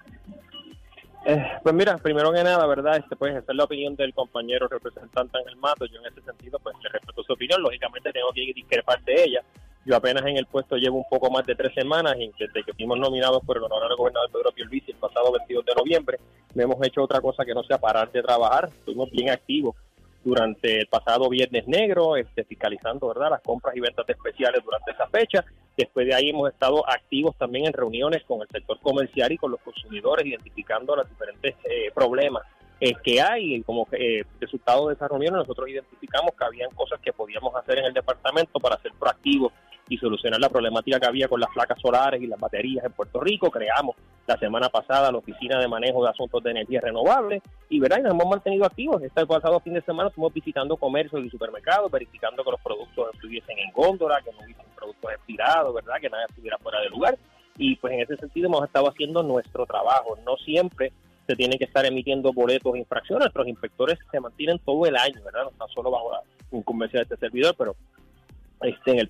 Eh, 1.32 1.42
pues 1.64 1.74
mira, 1.74 1.98
primero 1.98 2.30
que 2.34 2.44
nada, 2.44 2.66
¿verdad? 2.66 2.98
Este, 2.98 3.16
pues 3.16 3.32
esa 3.32 3.54
es 3.54 3.58
la 3.58 3.64
opinión 3.64 3.96
del 3.96 4.14
compañero 4.14 4.68
representante 4.68 5.40
en 5.40 5.48
el 5.48 5.56
mato. 5.56 5.86
Yo 5.86 6.00
en 6.00 6.08
ese 6.08 6.22
sentido, 6.22 6.60
pues 6.60 6.76
le 6.84 6.90
respeto 6.90 7.24
su 7.24 7.32
opinión. 7.32 7.62
Lógicamente 7.62 8.12
tengo 8.12 8.34
que 8.34 8.52
discrepar 8.54 9.02
de 9.04 9.24
ella. 9.24 9.42
Yo 9.86 9.96
apenas 9.96 10.26
en 10.26 10.36
el 10.36 10.46
puesto 10.46 10.76
llevo 10.76 10.98
un 10.98 11.10
poco 11.10 11.32
más 11.32 11.46
de 11.46 11.56
tres 11.56 11.74
semanas 11.74 12.16
y 12.20 12.30
desde 12.38 12.64
que 12.64 12.74
fuimos 12.74 13.00
nominados 13.00 13.42
por 13.46 13.56
el 13.56 13.64
honorable 13.64 13.96
gobernador 13.96 14.30
Pedro 14.30 14.52
Pierluisi 14.52 14.92
el 14.92 14.98
pasado 14.98 15.32
22 15.32 15.66
de 15.66 15.74
noviembre, 15.74 16.20
no 16.54 16.64
hemos 16.64 16.86
hecho 16.86 17.02
otra 17.02 17.22
cosa 17.22 17.46
que 17.46 17.54
no 17.54 17.64
sea 17.64 17.78
parar 17.78 18.12
de 18.12 18.22
trabajar. 18.22 18.66
Estuvimos 18.66 19.10
bien 19.10 19.30
activos 19.30 19.76
durante 20.24 20.82
el 20.82 20.88
pasado 20.88 21.30
Viernes 21.30 21.68
Negro, 21.68 22.16
este, 22.16 22.44
fiscalizando 22.44 23.08
verdad 23.08 23.32
las 23.32 23.42
compras 23.42 23.76
y 23.76 23.80
ventas 23.80 24.08
especiales 24.08 24.64
durante 24.64 24.92
esa 24.92 25.08
fecha. 25.08 25.44
Después 25.76 26.06
de 26.06 26.14
ahí 26.14 26.30
hemos 26.30 26.52
estado 26.52 26.88
activos 26.88 27.36
también 27.38 27.66
en 27.66 27.74
reuniones 27.74 28.24
con 28.24 28.42
el 28.42 28.48
sector 28.50 28.80
comercial 28.82 29.32
y 29.32 29.38
con 29.38 29.52
los 29.52 29.62
consumidores, 29.62 30.26
identificando 30.26 30.96
los 30.96 31.10
diferentes 31.10 31.56
eh, 31.64 31.92
problemas 31.94 32.44
eh, 32.80 32.94
que 33.04 33.22
hay. 33.22 33.56
Y 33.56 33.64
como 33.64 33.88
eh, 33.92 34.24
resultado 34.40 34.88
de 34.88 34.96
esas 34.96 35.10
reuniones 35.10 35.40
nosotros 35.40 35.70
identificamos 35.70 36.32
que 36.38 36.46
habían 36.46 36.72
cosas 36.72 37.00
que 37.00 37.14
podíamos 37.14 37.56
hacer 37.56 37.80
en 37.80 37.86
el 37.86 37.94
departamento 37.94 38.60
para 38.60 38.80
ser 38.82 38.92
proactivos 39.00 39.54
y 39.90 39.98
solucionar 39.98 40.40
la 40.40 40.50
problemática 40.50 41.00
que 41.00 41.08
había 41.08 41.28
con 41.28 41.40
las 41.40 41.50
placas 41.54 41.80
solares 41.82 42.22
y 42.22 42.28
las 42.28 42.40
baterías 42.40 42.86
en 42.86 42.92
Puerto 42.92 43.20
Rico. 43.20 43.50
Creamos 43.50 43.96
la 44.32 44.38
semana 44.38 44.70
pasada 44.70 45.12
la 45.12 45.18
Oficina 45.18 45.60
de 45.60 45.68
Manejo 45.68 46.04
de 46.04 46.10
Asuntos 46.10 46.42
de 46.42 46.52
Energía 46.52 46.80
Renovable 46.80 47.42
y, 47.68 47.82
¿verdad? 47.82 48.00
y 48.00 48.04
nos 48.04 48.14
hemos 48.14 48.28
mantenido 48.28 48.66
activos. 48.66 49.04
Este 49.04 49.26
pasado 49.26 49.60
fin 49.60 49.74
de 49.74 49.82
semana 49.82 50.08
estuvimos 50.08 50.34
visitando 50.34 50.78
comercios 50.78 51.26
y 51.26 51.30
supermercados, 51.30 51.92
verificando 51.92 52.42
que 52.42 52.52
los 52.52 52.62
productos 52.62 53.14
estuviesen 53.14 53.60
en 53.60 53.72
góndola, 53.74 54.22
que 54.22 54.32
no 54.32 54.38
hubiesen 54.46 54.66
productos 54.74 55.12
expirados, 55.12 55.76
¿verdad? 55.76 55.96
que 56.00 56.10
nada 56.10 56.26
estuviera 56.30 56.58
fuera 56.60 56.80
de 56.80 56.90
lugar. 56.90 57.18
Y 57.58 57.76
pues 57.76 57.94
en 57.94 58.02
ese 58.02 58.16
sentido 58.16 58.48
hemos 58.48 58.64
estado 58.64 58.88
haciendo 58.88 59.22
nuestro 59.22 59.66
trabajo. 59.66 60.18
No 60.26 60.38
siempre 60.38 60.94
se 61.28 61.36
tienen 61.36 61.60
que 61.60 61.66
estar 61.66 61.86
emitiendo 61.86 62.32
boletos 62.32 62.72
de 62.72 62.80
infracción. 62.80 63.20
Nuestros 63.20 63.50
inspectores 63.50 64.00
se 64.10 64.20
mantienen 64.22 64.60
todo 64.60 64.86
el 64.86 64.96
año, 64.96 65.22
¿verdad? 65.26 65.44
No 65.44 65.50
están 65.50 65.68
solo 65.76 65.92
bajo 65.92 66.14
la 66.14 66.22
incumbencia 66.58 67.00
de 67.00 67.04
este 67.04 67.18
servidor, 67.18 67.54
pero 67.58 67.76
este, 68.64 68.92
en 68.92 69.00
el 69.00 69.10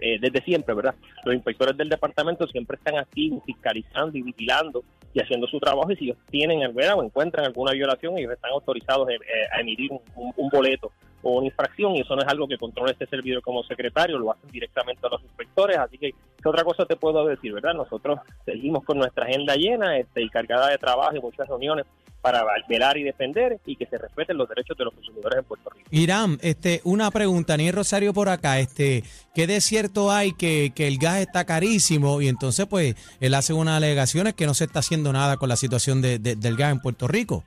eh, 0.00 0.18
desde 0.20 0.42
siempre, 0.44 0.74
¿verdad? 0.74 0.94
Los 1.24 1.34
inspectores 1.34 1.76
del 1.76 1.88
departamento 1.88 2.46
siempre 2.46 2.76
están 2.76 2.98
activos, 2.98 3.42
fiscalizando 3.44 4.16
y 4.16 4.22
vigilando 4.22 4.84
y 5.14 5.20
haciendo 5.20 5.46
su 5.46 5.58
trabajo 5.58 5.90
y 5.90 5.96
si 5.96 6.04
ellos 6.06 6.18
tienen 6.30 6.62
alguna 6.62 6.94
o 6.94 7.02
encuentran 7.02 7.46
alguna 7.46 7.72
violación, 7.72 8.16
ellos 8.18 8.32
están 8.32 8.52
autorizados 8.52 9.08
eh, 9.10 9.18
a 9.52 9.60
emitir 9.60 9.90
un, 9.92 10.48
boleto 10.50 10.92
o 11.22 11.38
una 11.38 11.46
infracción 11.46 11.94
y 11.94 12.00
eso 12.00 12.16
no 12.16 12.22
es 12.22 12.28
algo 12.28 12.48
que 12.48 12.56
controla 12.56 12.92
este 12.92 13.06
servidor 13.06 13.42
como 13.42 13.62
secretario, 13.64 14.18
lo 14.18 14.32
hacen 14.32 14.50
directamente 14.50 15.06
a 15.06 15.10
los 15.10 15.22
inspectores, 15.22 15.78
así 15.78 15.98
que 15.98 16.10
¿qué 16.10 16.48
otra 16.48 16.64
cosa 16.64 16.86
te 16.86 16.96
puedo 16.96 17.26
decir, 17.26 17.52
verdad? 17.52 17.74
Nosotros 17.74 18.20
seguimos 18.44 18.84
con 18.84 18.98
nuestra 18.98 19.26
agenda 19.26 19.54
llena 19.54 19.98
este, 19.98 20.22
y 20.22 20.28
cargada 20.28 20.68
de 20.70 20.78
trabajo 20.78 21.16
y 21.16 21.20
muchas 21.20 21.46
reuniones 21.48 21.86
para 22.22 22.44
velar 22.68 22.96
y 22.96 23.02
defender 23.02 23.58
y 23.66 23.74
que 23.76 23.84
se 23.86 23.98
respeten 23.98 24.38
los 24.38 24.48
derechos 24.48 24.78
de 24.78 24.84
los 24.84 24.94
consumidores 24.94 25.40
en 25.40 25.44
Puerto 25.44 25.70
Rico. 25.70 25.88
Irán, 25.90 26.38
este, 26.40 26.80
una 26.84 27.10
pregunta, 27.10 27.56
ni 27.56 27.70
Rosario 27.72 28.14
por 28.14 28.28
acá, 28.28 28.60
este, 28.60 29.02
¿qué 29.34 29.48
de 29.48 29.60
cierto 29.60 30.12
hay 30.12 30.32
que, 30.32 30.72
que 30.74 30.86
el 30.86 30.98
gas 30.98 31.18
está 31.18 31.44
carísimo 31.44 32.22
y 32.22 32.28
entonces 32.28 32.66
pues 32.66 32.94
él 33.20 33.34
hace 33.34 33.52
unas 33.52 33.76
alegaciones 33.76 34.34
que 34.34 34.46
no 34.46 34.54
se 34.54 34.64
está 34.64 34.78
haciendo 34.78 35.12
nada 35.12 35.36
con 35.36 35.48
la 35.48 35.56
situación 35.56 36.00
de, 36.00 36.20
del 36.20 36.56
gas 36.56 36.72
en 36.72 36.80
Puerto 36.80 37.08
Rico? 37.08 37.44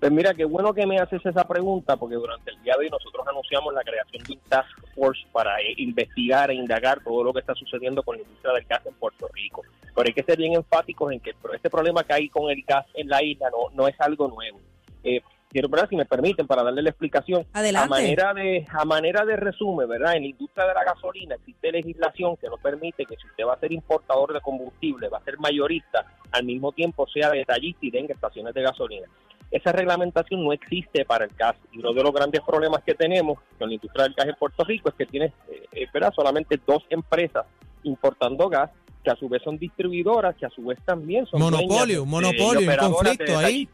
Pues 0.00 0.12
mira, 0.12 0.32
qué 0.32 0.44
bueno 0.44 0.72
que 0.72 0.86
me 0.86 0.98
haces 0.98 1.24
esa 1.26 1.46
pregunta, 1.46 1.96
porque 1.96 2.14
durante 2.14 2.52
el 2.52 2.62
día 2.62 2.74
de 2.74 2.84
hoy 2.84 2.90
nosotros 2.90 3.26
anunciamos 3.26 3.74
la 3.74 3.82
creación 3.82 4.22
de 4.22 4.32
un 4.34 4.40
task 4.48 4.70
force 4.94 5.26
para 5.32 5.60
eh, 5.60 5.74
investigar 5.78 6.50
e 6.50 6.54
indagar 6.54 7.02
todo 7.02 7.24
lo 7.24 7.32
que 7.32 7.40
está 7.40 7.54
sucediendo 7.54 8.04
con 8.04 8.16
la 8.16 8.22
industria 8.22 8.52
del 8.52 8.64
gas 8.64 8.86
en 8.86 8.94
Puerto 8.94 9.28
Rico. 9.34 9.62
Pero 9.94 10.06
hay 10.06 10.14
que 10.14 10.22
ser 10.22 10.38
bien 10.38 10.54
enfáticos 10.54 11.12
en 11.12 11.18
que 11.18 11.34
este 11.52 11.68
problema 11.68 12.04
que 12.04 12.12
hay 12.12 12.28
con 12.28 12.48
el 12.48 12.62
gas 12.62 12.86
en 12.94 13.08
la 13.08 13.24
isla 13.24 13.50
no, 13.50 13.74
no 13.74 13.88
es 13.88 14.00
algo 14.00 14.28
nuevo. 14.28 14.60
Eh, 15.02 15.20
quiero, 15.50 15.68
¿verdad? 15.68 15.88
si 15.88 15.96
me 15.96 16.04
permiten, 16.04 16.46
para 16.46 16.62
darle 16.62 16.82
la 16.82 16.90
explicación. 16.90 17.44
Adelante. 17.52 17.86
A 17.86 17.88
manera, 17.88 18.34
de, 18.34 18.66
a 18.70 18.84
manera 18.84 19.24
de 19.24 19.34
resumen, 19.34 19.88
¿verdad? 19.88 20.14
En 20.14 20.22
la 20.22 20.28
industria 20.28 20.66
de 20.66 20.74
la 20.74 20.84
gasolina 20.84 21.34
existe 21.34 21.72
legislación 21.72 22.36
que 22.36 22.48
nos 22.48 22.60
permite 22.60 23.04
que 23.04 23.16
si 23.16 23.26
usted 23.26 23.44
va 23.44 23.54
a 23.54 23.60
ser 23.60 23.72
importador 23.72 24.32
de 24.32 24.40
combustible, 24.40 25.08
va 25.08 25.18
a 25.18 25.24
ser 25.24 25.38
mayorista, 25.38 26.06
al 26.30 26.44
mismo 26.44 26.70
tiempo 26.70 27.06
sea 27.08 27.30
detallista 27.30 27.84
y 27.84 27.90
tenga 27.90 28.14
estaciones 28.14 28.54
de 28.54 28.62
gasolina. 28.62 29.08
Esa 29.50 29.72
reglamentación 29.72 30.44
no 30.44 30.52
existe 30.52 31.04
para 31.04 31.24
el 31.24 31.30
gas. 31.36 31.56
Y 31.72 31.78
uno 31.78 31.92
de 31.92 32.02
los 32.02 32.12
grandes 32.12 32.42
problemas 32.42 32.82
que 32.84 32.94
tenemos 32.94 33.38
con 33.58 33.68
la 33.68 33.74
industria 33.74 34.04
del 34.04 34.14
gas 34.14 34.26
en 34.26 34.34
Puerto 34.34 34.64
Rico 34.64 34.90
es 34.90 34.94
que 34.94 35.06
tiene 35.06 35.32
eh, 35.72 35.86
solamente 36.14 36.60
dos 36.66 36.84
empresas 36.90 37.46
importando 37.82 38.48
gas 38.48 38.70
que 39.02 39.10
a 39.10 39.16
su 39.16 39.28
vez 39.28 39.42
son 39.42 39.58
distribuidoras, 39.58 40.36
que 40.36 40.46
a 40.46 40.50
su 40.50 40.64
vez 40.64 40.78
también 40.84 41.24
son 41.26 41.40
monopolio, 41.40 42.04
monopolio, 42.04 42.70
conflicto 42.78 43.38
ahí 43.38 43.68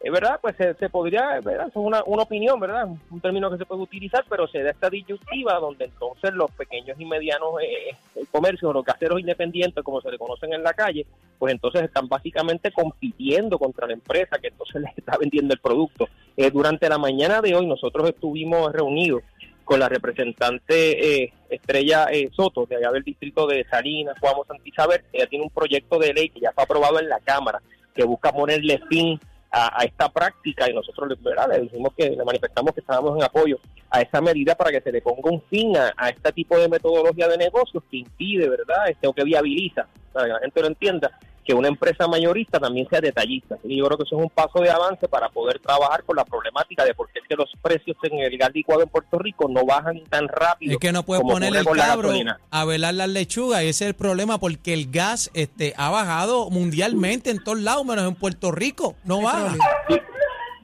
es 0.00 0.12
verdad, 0.12 0.38
pues 0.40 0.54
se, 0.56 0.88
podría, 0.88 1.40
¿verdad? 1.40 1.68
es 1.68 1.76
una, 1.76 2.02
una 2.06 2.22
opinión, 2.22 2.60
¿verdad? 2.60 2.86
Un 3.10 3.20
término 3.20 3.50
que 3.50 3.58
se 3.58 3.66
puede 3.66 3.82
utilizar, 3.82 4.24
pero 4.28 4.46
se 4.46 4.62
da 4.62 4.70
esta 4.70 4.88
disyuntiva 4.88 5.58
donde 5.58 5.86
entonces 5.86 6.32
los 6.34 6.50
pequeños 6.52 6.98
y 7.00 7.04
medianos 7.04 7.48
eh, 7.60 7.96
comercios, 8.30 8.72
los 8.72 8.84
caseros 8.84 9.18
independientes, 9.18 9.82
como 9.82 10.00
se 10.00 10.10
le 10.12 10.18
conocen 10.18 10.52
en 10.52 10.62
la 10.62 10.72
calle, 10.72 11.04
pues 11.38 11.52
entonces 11.52 11.82
están 11.82 12.08
básicamente 12.08 12.70
compitiendo 12.70 13.58
contra 13.58 13.88
la 13.88 13.94
empresa 13.94 14.38
que 14.38 14.48
entonces 14.48 14.76
les 14.82 14.96
está 14.96 15.16
vendiendo 15.18 15.52
el 15.54 15.60
producto. 15.60 16.08
Eh, 16.36 16.50
durante 16.50 16.88
la 16.88 16.98
mañana 16.98 17.40
de 17.40 17.56
hoy 17.56 17.66
nosotros 17.66 18.08
estuvimos 18.08 18.72
reunidos 18.72 19.22
con 19.64 19.80
la 19.80 19.88
representante 19.88 21.24
eh, 21.24 21.32
Estrella 21.50 22.06
eh, 22.10 22.30
Soto, 22.32 22.64
de 22.66 22.76
allá 22.76 22.90
del 22.90 23.02
distrito 23.02 23.46
de 23.46 23.64
Salinas, 23.64 24.18
Juan 24.18 24.34
Santisabel. 24.46 25.02
Ella 25.12 25.26
tiene 25.26 25.44
un 25.44 25.50
proyecto 25.50 25.98
de 25.98 26.14
ley 26.14 26.30
que 26.30 26.40
ya 26.40 26.52
fue 26.52 26.64
aprobado 26.64 26.98
en 27.00 27.08
la 27.08 27.20
Cámara, 27.20 27.60
que 27.94 28.04
busca 28.04 28.32
ponerle 28.32 28.80
fin 28.88 29.20
a, 29.50 29.84
esta 29.84 30.08
práctica 30.08 30.70
y 30.70 30.74
nosotros 30.74 31.20
¿verdad? 31.22 31.48
le 31.50 31.60
dijimos 31.60 31.92
que 31.96 32.10
le 32.10 32.24
manifestamos 32.24 32.74
que 32.74 32.80
estábamos 32.80 33.16
en 33.16 33.22
apoyo 33.22 33.58
a 33.90 34.02
esa 34.02 34.20
medida 34.20 34.54
para 34.54 34.70
que 34.70 34.80
se 34.80 34.92
le 34.92 35.00
ponga 35.00 35.30
un 35.30 35.42
fin 35.42 35.74
a, 35.76 36.08
este 36.10 36.32
tipo 36.32 36.58
de 36.58 36.68
metodología 36.68 37.28
de 37.28 37.38
negocios 37.38 37.82
que 37.90 37.98
impide, 37.98 38.48
¿verdad? 38.48 38.88
Este, 38.88 39.06
o 39.06 39.12
que 39.12 39.24
viabiliza, 39.24 39.86
para 40.12 40.26
que 40.26 40.32
la 40.32 40.40
gente 40.40 40.60
lo 40.60 40.66
entienda, 40.68 41.18
que 41.48 41.54
una 41.54 41.68
empresa 41.68 42.06
mayorista 42.06 42.60
también 42.60 42.86
sea 42.90 43.00
detallista. 43.00 43.56
Y 43.64 43.78
yo 43.78 43.86
creo 43.86 43.96
que 43.96 44.04
eso 44.04 44.18
es 44.18 44.22
un 44.22 44.28
paso 44.28 44.60
de 44.60 44.68
avance 44.68 45.08
para 45.08 45.30
poder 45.30 45.58
trabajar 45.60 46.04
con 46.04 46.14
la 46.14 46.24
problemática 46.26 46.84
de 46.84 46.92
por 46.92 47.10
qué 47.10 47.20
es 47.20 47.24
que 47.26 47.36
los 47.36 47.50
precios 47.62 47.96
en 48.02 48.18
el 48.18 48.36
gas 48.36 48.50
licuado 48.52 48.82
en 48.82 48.90
Puerto 48.90 49.18
Rico 49.18 49.48
no 49.48 49.64
bajan 49.64 50.04
tan 50.10 50.28
rápido. 50.28 50.72
Es 50.72 50.78
que 50.78 50.92
no 50.92 51.04
puedes 51.04 51.22
poner 51.22 51.56
el 51.56 51.64
cabro 51.64 52.12
a 52.50 52.64
velar 52.66 52.92
las 52.92 53.08
lechugas 53.08 53.62
y 53.62 53.68
ese 53.68 53.84
es 53.84 53.88
el 53.88 53.94
problema 53.94 54.36
porque 54.36 54.74
el 54.74 54.90
gas 54.90 55.30
este 55.32 55.72
ha 55.78 55.88
bajado 55.88 56.50
mundialmente 56.50 57.30
en 57.30 57.42
todos 57.42 57.60
lados 57.60 57.86
menos 57.86 58.06
en 58.06 58.14
Puerto 58.14 58.52
Rico. 58.52 58.96
No 59.04 59.22
baja. 59.22 59.54
Sí. 59.88 59.96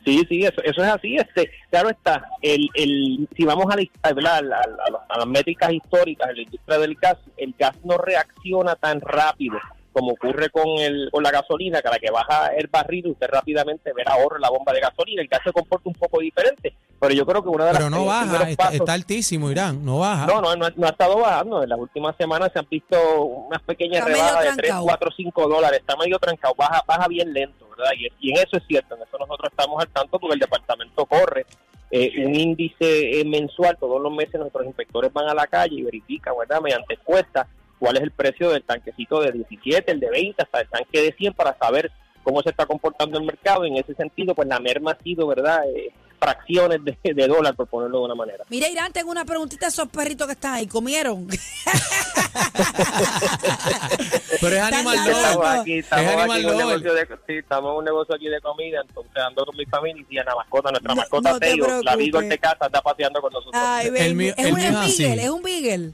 Sí, 0.05 0.45
eso, 0.45 0.61
eso 0.63 0.83
es 0.83 0.89
así. 0.91 1.17
Este, 1.17 1.51
claro 1.71 1.89
está, 1.89 2.29
el, 2.43 2.69
el, 2.75 3.27
si 3.35 3.45
vamos 3.47 3.65
a, 3.71 3.79
a, 4.07 4.11
a, 4.11 5.19
las 5.19 5.27
métricas 5.27 5.73
históricas 5.73 6.29
en 6.29 6.37
la 6.37 6.43
industria 6.43 6.79
del 6.79 6.95
gas, 6.97 7.17
el 7.39 7.55
gas 7.59 7.75
no 7.85 7.97
reacciona 7.97 8.77
tan 8.77 9.01
rápido 9.01 9.59
como 9.95 10.13
ocurre 10.13 10.51
con, 10.51 10.67
el, 10.79 11.09
con 11.13 11.23
la 11.23 11.31
gasolina, 11.31 11.81
que 11.81 11.89
a 11.89 11.93
la 11.93 11.99
que 12.01 12.11
baja 12.11 12.49
el 12.49 12.67
barril, 12.67 13.07
usted 13.07 13.29
rápidamente 13.29 13.93
ve 13.93 14.03
ahorro 14.05 14.37
en 14.37 14.43
la 14.43 14.51
bomba 14.51 14.73
de 14.73 14.81
gasolina. 14.81 15.23
El 15.23 15.29
gas 15.29 15.41
se 15.45 15.53
comporta 15.53 15.89
un 15.89 15.95
poco 15.95 16.19
diferente, 16.19 16.75
pero 17.01 17.15
yo 17.15 17.25
creo 17.25 17.43
que 17.45 17.49
una 17.49 17.67
de 17.67 17.73
pero 17.73 17.89
no 17.89 18.05
baja, 18.05 18.51
está, 18.51 18.93
altísimo, 18.93 19.53
Irán, 19.53 19.85
no 19.85 20.01
baja. 20.01 20.27
No, 20.27 20.43
no, 20.43 20.57
no, 20.57 20.87
ha 20.87 20.91
estado 20.91 21.17
bajando. 21.19 21.63
En 21.63 21.69
las 21.69 21.79
últimas 21.79 22.17
semanas 22.17 22.51
se 22.53 22.59
han 22.59 22.67
visto 22.69 22.97
unas 23.23 23.63
pequeñas 23.63 24.05
rebajas 24.05 24.57
de 24.57 24.63
3, 24.63 24.75
4, 24.83 25.11
5 25.17 25.49
dólares. 25.49 25.79
Está 25.79 25.97
medio 25.97 26.19
trancado, 26.19 26.55
baja, 26.57 26.83
baja 26.87 27.07
bien 27.07 27.33
lento, 27.33 27.69
¿verdad? 27.71 27.93
Y, 27.97 28.09
y, 28.19 28.33
en 28.33 28.39
eso 28.39 28.57
es 28.57 28.65
cierto, 28.67 28.97
en 28.97 29.03
eso 29.03 29.17
nosotros 29.17 29.49
estamos 29.49 29.81
al 29.81 29.89
tanto 29.91 30.19
porque 30.19 30.35
el 30.35 30.41
departamento 30.41 31.07
corre 31.07 31.47
eh, 31.93 32.27
un 32.27 32.35
índice 32.35 33.21
eh, 33.21 33.25
mensual. 33.25 33.77
Todos 33.79 34.03
los 34.03 34.13
meses 34.13 34.41
nuestros 34.41 34.67
inspectores 34.67 35.13
van 35.13 35.29
a 35.29 35.35
la 35.35 35.47
calle 35.47 35.77
y 35.77 35.83
verifican, 35.83 36.35
¿verdad? 36.37 36.61
Mediante 36.61 36.95
encuestas 36.95 37.47
cuál 37.85 37.99
es 37.99 38.03
el 38.03 38.13
precio 38.13 38.49
del 38.49 38.63
tanquecito 38.63 39.21
de 39.21 39.33
17, 39.33 39.93
el 39.93 40.01
de 40.01 40.09
20, 40.09 40.43
hasta 40.43 40.61
el 40.63 40.69
tanque 40.71 41.03
de 41.03 41.13
100 41.13 41.35
para 41.35 41.55
saber 41.59 41.93
cómo 42.23 42.41
se 42.41 42.49
está 42.49 42.65
comportando 42.65 43.19
el 43.19 43.27
mercado. 43.27 43.67
En 43.67 43.77
ese 43.77 43.95
sentido, 43.95 44.35
pues 44.35 44.49
la 44.49 44.59
merma 44.59 44.93
ha 44.93 45.03
sido, 45.03 45.27
¿verdad? 45.27 45.61
Eh, 45.69 45.93
fracciones 46.19 46.83
de, 46.83 46.97
de, 47.13 47.27
dólar, 47.29 47.55
por 47.55 47.67
ponerlo 47.67 47.99
de 47.99 48.05
una 48.07 48.15
manera. 48.15 48.43
Mira, 48.49 48.71
Irán, 48.71 48.91
tengo 48.91 49.11
una 49.11 49.27
preguntita 49.27 49.67
a 49.67 49.69
esos 49.69 49.87
perritos 49.89 50.27
que 50.27 50.33
están 50.33 50.55
ahí. 50.55 50.67
¿Comieron? 50.67 51.29
Pero 54.41 54.57
es 54.57 54.63
animal 54.63 54.97
Estamos 55.07 55.47
aquí, 55.47 55.79
estamos, 55.81 56.15
aquí 56.15 56.41
en 56.41 56.47
un 56.47 56.57
negocio 56.57 56.95
de, 56.95 57.07
sí, 57.27 57.35
estamos 57.35 57.71
en 57.71 57.79
un 57.81 57.85
negocio 57.85 58.15
aquí 58.15 58.29
de 58.29 58.41
comida, 58.41 58.81
entonces 58.81 59.17
ando 59.17 59.45
con 59.45 59.55
mi 59.59 59.67
familia 59.67 60.07
y 60.09 60.17
a 60.19 60.25
la 60.25 60.35
mascota, 60.35 60.71
nuestra 60.71 60.95
mascota 60.95 61.33
no 61.33 61.39
Teo, 61.39 61.83
la 61.83 61.97
Beagle 61.97 62.29
de 62.29 62.39
casa, 62.39 62.65
está 62.65 62.81
paseando 62.81 63.21
con 63.21 63.31
nosotros. 63.31 63.63
Ay, 63.63 63.91
el, 63.95 64.15
mío, 64.15 64.33
es, 64.37 64.47
un, 64.47 64.55
beagle, 64.57 65.23
es 65.23 65.31
un 65.31 65.43
beagle. 65.43 65.93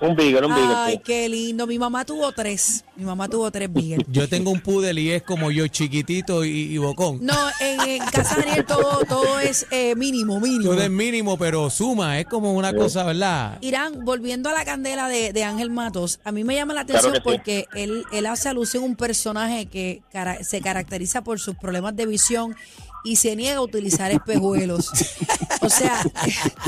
Un 0.00 0.16
beagle, 0.16 0.46
un 0.46 0.54
beagle. 0.54 0.74
Ay, 0.76 0.98
qué 1.04 1.28
lindo. 1.28 1.66
Mi 1.66 1.78
mamá 1.78 2.04
tuvo 2.04 2.32
tres. 2.32 2.84
Mi 2.96 3.04
mamá 3.04 3.28
tuvo 3.28 3.50
tres 3.50 3.72
beagle. 3.72 4.04
Yo 4.08 4.28
tengo 4.28 4.50
un 4.50 4.60
poodle 4.60 4.98
y 5.00 5.10
es 5.10 5.22
como 5.22 5.50
yo, 5.50 5.66
chiquitito 5.68 6.44
y, 6.44 6.76
bocón. 6.78 7.18
No, 7.20 7.34
en, 7.60 8.02
casa 8.06 8.36
Daniel 8.36 8.64
todo, 8.64 9.04
todo 9.04 9.38
es 9.40 9.66
eh, 9.70 9.94
mínimo, 9.94 10.40
mínimo. 10.40 10.72
Todo 10.72 10.82
es 10.82 10.90
mínimo, 10.90 11.36
pero 11.36 11.68
suma. 11.68 12.18
Es 12.18 12.26
como 12.26 12.52
una 12.54 12.72
cosa, 12.72 13.04
¿verdad? 13.04 13.58
Irán, 13.60 14.04
volviendo 14.04 14.48
a 14.48 14.52
la 14.52 14.64
candela 14.64 15.08
de, 15.08 15.44
Ángel 15.44 15.70
Matos, 15.70 16.20
a 16.24 16.32
mí 16.32 16.44
me 16.44 16.54
llama 16.54 16.74
la 16.74 16.82
atención 16.82 17.14
porque 17.22 17.66
él, 17.74 18.04
él 18.12 18.26
hace 18.26 18.48
alusión 18.48 18.84
a 18.84 18.86
un 18.86 18.96
personaje 18.96 19.66
que 19.66 20.02
se 20.42 20.60
caracteriza 20.60 21.22
por 21.22 21.40
sus 21.40 21.56
problemas 21.56 21.96
de 21.96 22.06
visión 22.06 22.56
y 23.04 23.16
se 23.16 23.36
niega 23.36 23.58
a 23.58 23.62
utilizar 23.62 24.10
espejuelos. 24.10 24.90
o 25.60 25.68
sea, 25.68 26.02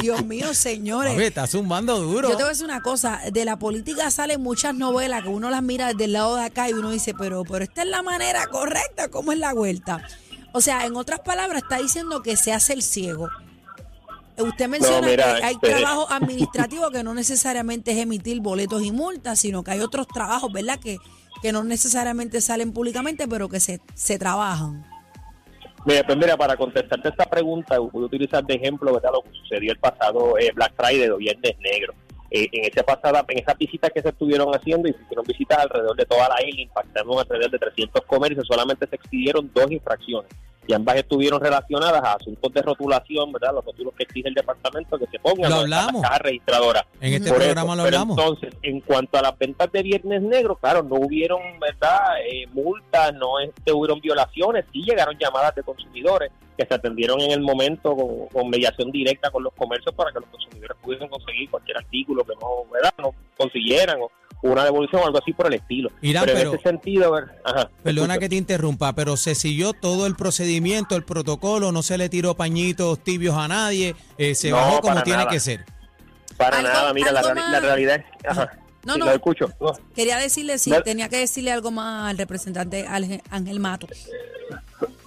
Dios 0.01 0.25
mío, 0.25 0.55
señores. 0.55 1.13
Papi, 1.13 1.25
está 1.25 1.47
zumbando 1.47 1.99
duro. 2.01 2.31
Yo 2.31 2.37
te 2.37 2.43
voy 2.43 2.51
a 2.51 2.53
decir 2.53 2.65
una 2.65 2.83
cosa, 2.83 3.21
de 3.31 3.45
la 3.45 3.59
política 3.59 4.11
salen 4.11 4.43
muchas 4.43 4.75
novelas 4.75 5.23
que 5.23 5.29
uno 5.29 5.51
las 5.51 5.63
mira 5.63 5.89
desde 5.89 6.05
el 6.05 6.13
lado 6.13 6.37
de 6.37 6.45
acá 6.45 6.71
y 6.71 6.73
uno 6.73 6.91
dice, 6.91 7.15
pero, 7.15 7.43
pero 7.45 7.65
esta 7.65 7.83
es 7.83 7.89
la 7.89 8.03
manera 8.03 8.47
correcta, 8.47 9.09
¿cómo 9.09 9.33
es 9.33 9.39
la 9.39 9.53
vuelta? 9.53 10.07
O 10.53 10.61
sea, 10.61 10.87
en 10.87 10.97
otras 10.97 11.21
palabras, 11.21 11.63
está 11.63 11.79
diciendo 11.79 12.23
que 12.23 12.37
se 12.37 12.53
hace 12.53 12.75
el 12.75 12.83
ciego. 12.83 13.29
Usted 14.37 14.69
menciona 14.69 15.07
mira, 15.07 15.37
que 15.37 15.45
hay 15.45 15.55
este- 15.55 15.69
trabajo 15.69 16.11
administrativo 16.11 16.91
que 16.91 17.03
no 17.03 17.15
necesariamente 17.15 17.93
es 17.93 17.99
emitir 17.99 18.41
boletos 18.41 18.83
y 18.83 18.91
multas, 18.91 19.41
sino 19.41 19.63
que 19.63 19.73
hay 19.73 19.81
otros 19.81 20.07
trabajos, 20.09 20.53
¿verdad? 20.53 20.79
Que, 20.81 20.99
que 21.43 21.53
no 21.53 21.65
necesariamente 21.65 22.41
salen 22.41 22.73
públicamente, 22.73 23.29
pero 23.29 23.49
que 23.49 23.61
se, 23.61 23.81
se 23.95 24.19
trabajan. 24.19 24.87
Mira, 25.85 26.05
pues 26.05 26.17
mira, 26.17 26.37
para 26.37 26.57
contestarte 26.57 27.09
esta 27.09 27.25
pregunta, 27.25 27.79
voy 27.79 28.05
a 28.05 28.07
utilizar 28.07 28.45
de 28.45 28.55
ejemplo 28.55 28.93
¿verdad? 28.93 29.11
lo 29.13 29.23
que 29.23 29.37
sucedió 29.37 29.73
el 29.73 29.79
pasado 29.79 30.39
eh, 30.39 30.53
Black 30.55 30.75
Friday 30.77 31.09
o 31.09 31.17
Viernes 31.17 31.59
Negro. 31.59 31.95
Eh, 32.31 32.49
en 32.53 32.65
esa 32.65 32.83
pasada, 32.85 33.25
en 33.29 33.41
esas 33.41 33.59
visitas 33.59 33.91
que 33.91 34.01
se 34.01 34.09
estuvieron 34.09 34.55
haciendo, 34.55 34.89
y 34.89 34.93
se 34.93 35.03
hicieron 35.03 35.25
visitas 35.27 35.59
alrededor 35.59 35.97
de 35.97 36.07
toda 36.07 36.29
la 36.29 36.43
isla, 36.47 36.63
impactaron 36.63 37.19
alrededor 37.19 37.51
de 37.51 37.59
300 37.59 38.03
comercios, 38.07 38.47
solamente 38.47 38.87
se 38.87 38.97
expidieron 38.97 39.51
dos 39.53 39.71
infracciones. 39.71 40.31
Y 40.67 40.73
ambas 40.75 40.97
estuvieron 40.97 41.41
relacionadas 41.41 42.03
a 42.05 42.13
asuntos 42.15 42.53
de 42.53 42.63
rotulación, 42.63 43.33
¿verdad? 43.33 43.53
Los 43.55 43.65
rótulos 43.65 43.95
que 43.97 44.05
exige 44.05 44.29
el 44.29 44.35
departamento 44.35 44.97
que 44.99 45.07
se 45.07 45.19
pongan 45.19 45.51
Lo 45.51 45.63
en 45.65 45.71
las 45.71 45.81
hablamos. 45.81 46.03
cajas 46.03 46.19
registradoras. 46.21 46.85
En 47.01 47.15
este 47.15 47.29
Por 47.31 47.39
programa 47.39 47.73
eso, 47.73 47.77
lo 47.77 47.83
pero 47.85 47.97
hablamos. 47.97 48.19
Entonces, 48.19 48.55
en 48.63 48.81
cuanto 48.81 49.19
a 49.19 49.23
las 49.23 49.39
ventas 49.39 49.73
de 49.73 49.83
Viernes 49.83 50.23
Negro, 50.23 50.57
claro, 50.57 50.83
no 50.83 50.97
hubieron, 50.97 51.41
¿verdad? 51.59 51.99
Eh, 52.25 52.47
multas, 52.53 53.13
no 53.15 53.41
este, 53.41 53.73
hubieron 53.73 54.01
violaciones, 54.01 54.65
sí 54.73 54.83
llegaron 54.83 55.17
llamadas 55.19 55.55
de 55.55 55.63
consumidores 55.65 56.31
que 56.57 56.67
se 56.67 56.75
atendieron 56.75 57.21
en 57.21 57.31
el 57.33 57.41
momento 57.41 57.97
con, 57.97 58.29
con 58.29 58.51
mediación 58.51 58.91
directa 58.91 59.31
con 59.31 59.43
los 59.43 59.55
comercios 59.55 59.95
para 59.95 60.13
que 60.13 60.21
los 60.21 60.29
consumidores 60.29 60.77
pudiesen 60.83 61.09
conseguir 61.09 61.51
cualquier 61.51 61.79
artículo 61.79 62.25
que 62.25 62.35
no, 62.41 62.71
¿verdad? 62.71 62.93
no 62.99 63.15
consiguieran 63.37 63.99
o 64.01 64.11
una 64.43 64.65
devolución 64.65 65.03
o 65.03 65.07
algo 65.07 65.19
así 65.19 65.33
por 65.33 65.47
el 65.47 65.55
estilo. 65.55 65.91
Irán, 66.01 66.25
pero 66.27 66.37
en 66.39 66.45
pero- 66.45 66.55
ese 66.55 66.63
sentido, 66.63 67.15
ajá, 67.45 67.71
Perdona 67.83 68.15
escucho. 68.15 68.21
que 68.21 68.29
te 68.29 68.35
interrumpa, 68.37 68.93
pero 68.93 69.17
se 69.17 69.35
siguió 69.35 69.73
todo 69.73 70.07
el 70.07 70.17
procedimiento, 70.17 70.97
el 70.97 71.05
protocolo, 71.05 71.73
no 71.73 71.83
se 71.83 71.97
le 71.99 72.09
tiró 72.09 72.35
pañitos 72.35 72.99
tibios 72.99 73.37
a 73.37 73.49
nadie, 73.49 73.95
eh, 74.19 74.35
se 74.35 74.51
No, 74.51 74.57
bajó 74.57 74.81
como 74.81 75.03
tiene 75.03 75.19
nada. 75.21 75.31
que 75.31 75.41
ser. 75.41 75.65
Para 76.37 76.59
Algo- 76.59 76.69
nada, 76.73 76.93
mira, 76.95 77.13
la, 77.13 77.23
la 77.23 77.61
realidad 77.61 77.97
es... 77.97 78.29
Ajá, 78.29 78.53
No, 78.85 78.95
sí, 78.95 78.99
no. 78.99 79.05
lo 79.07 79.13
escucho. 79.13 79.53
No. 79.61 79.73
Quería 79.95 80.17
decirle, 80.19 80.59
sí, 80.59 80.71
No. 80.71 80.83
tenía 80.83 81.09
que 81.09 81.19
decirle 81.19 81.53
algo 81.53 81.71
más 81.71 82.11
al 82.11 82.19
representante 82.19 82.85
Ángel 82.89 83.23
Ángel 83.31 83.61
Mato. 83.61 83.87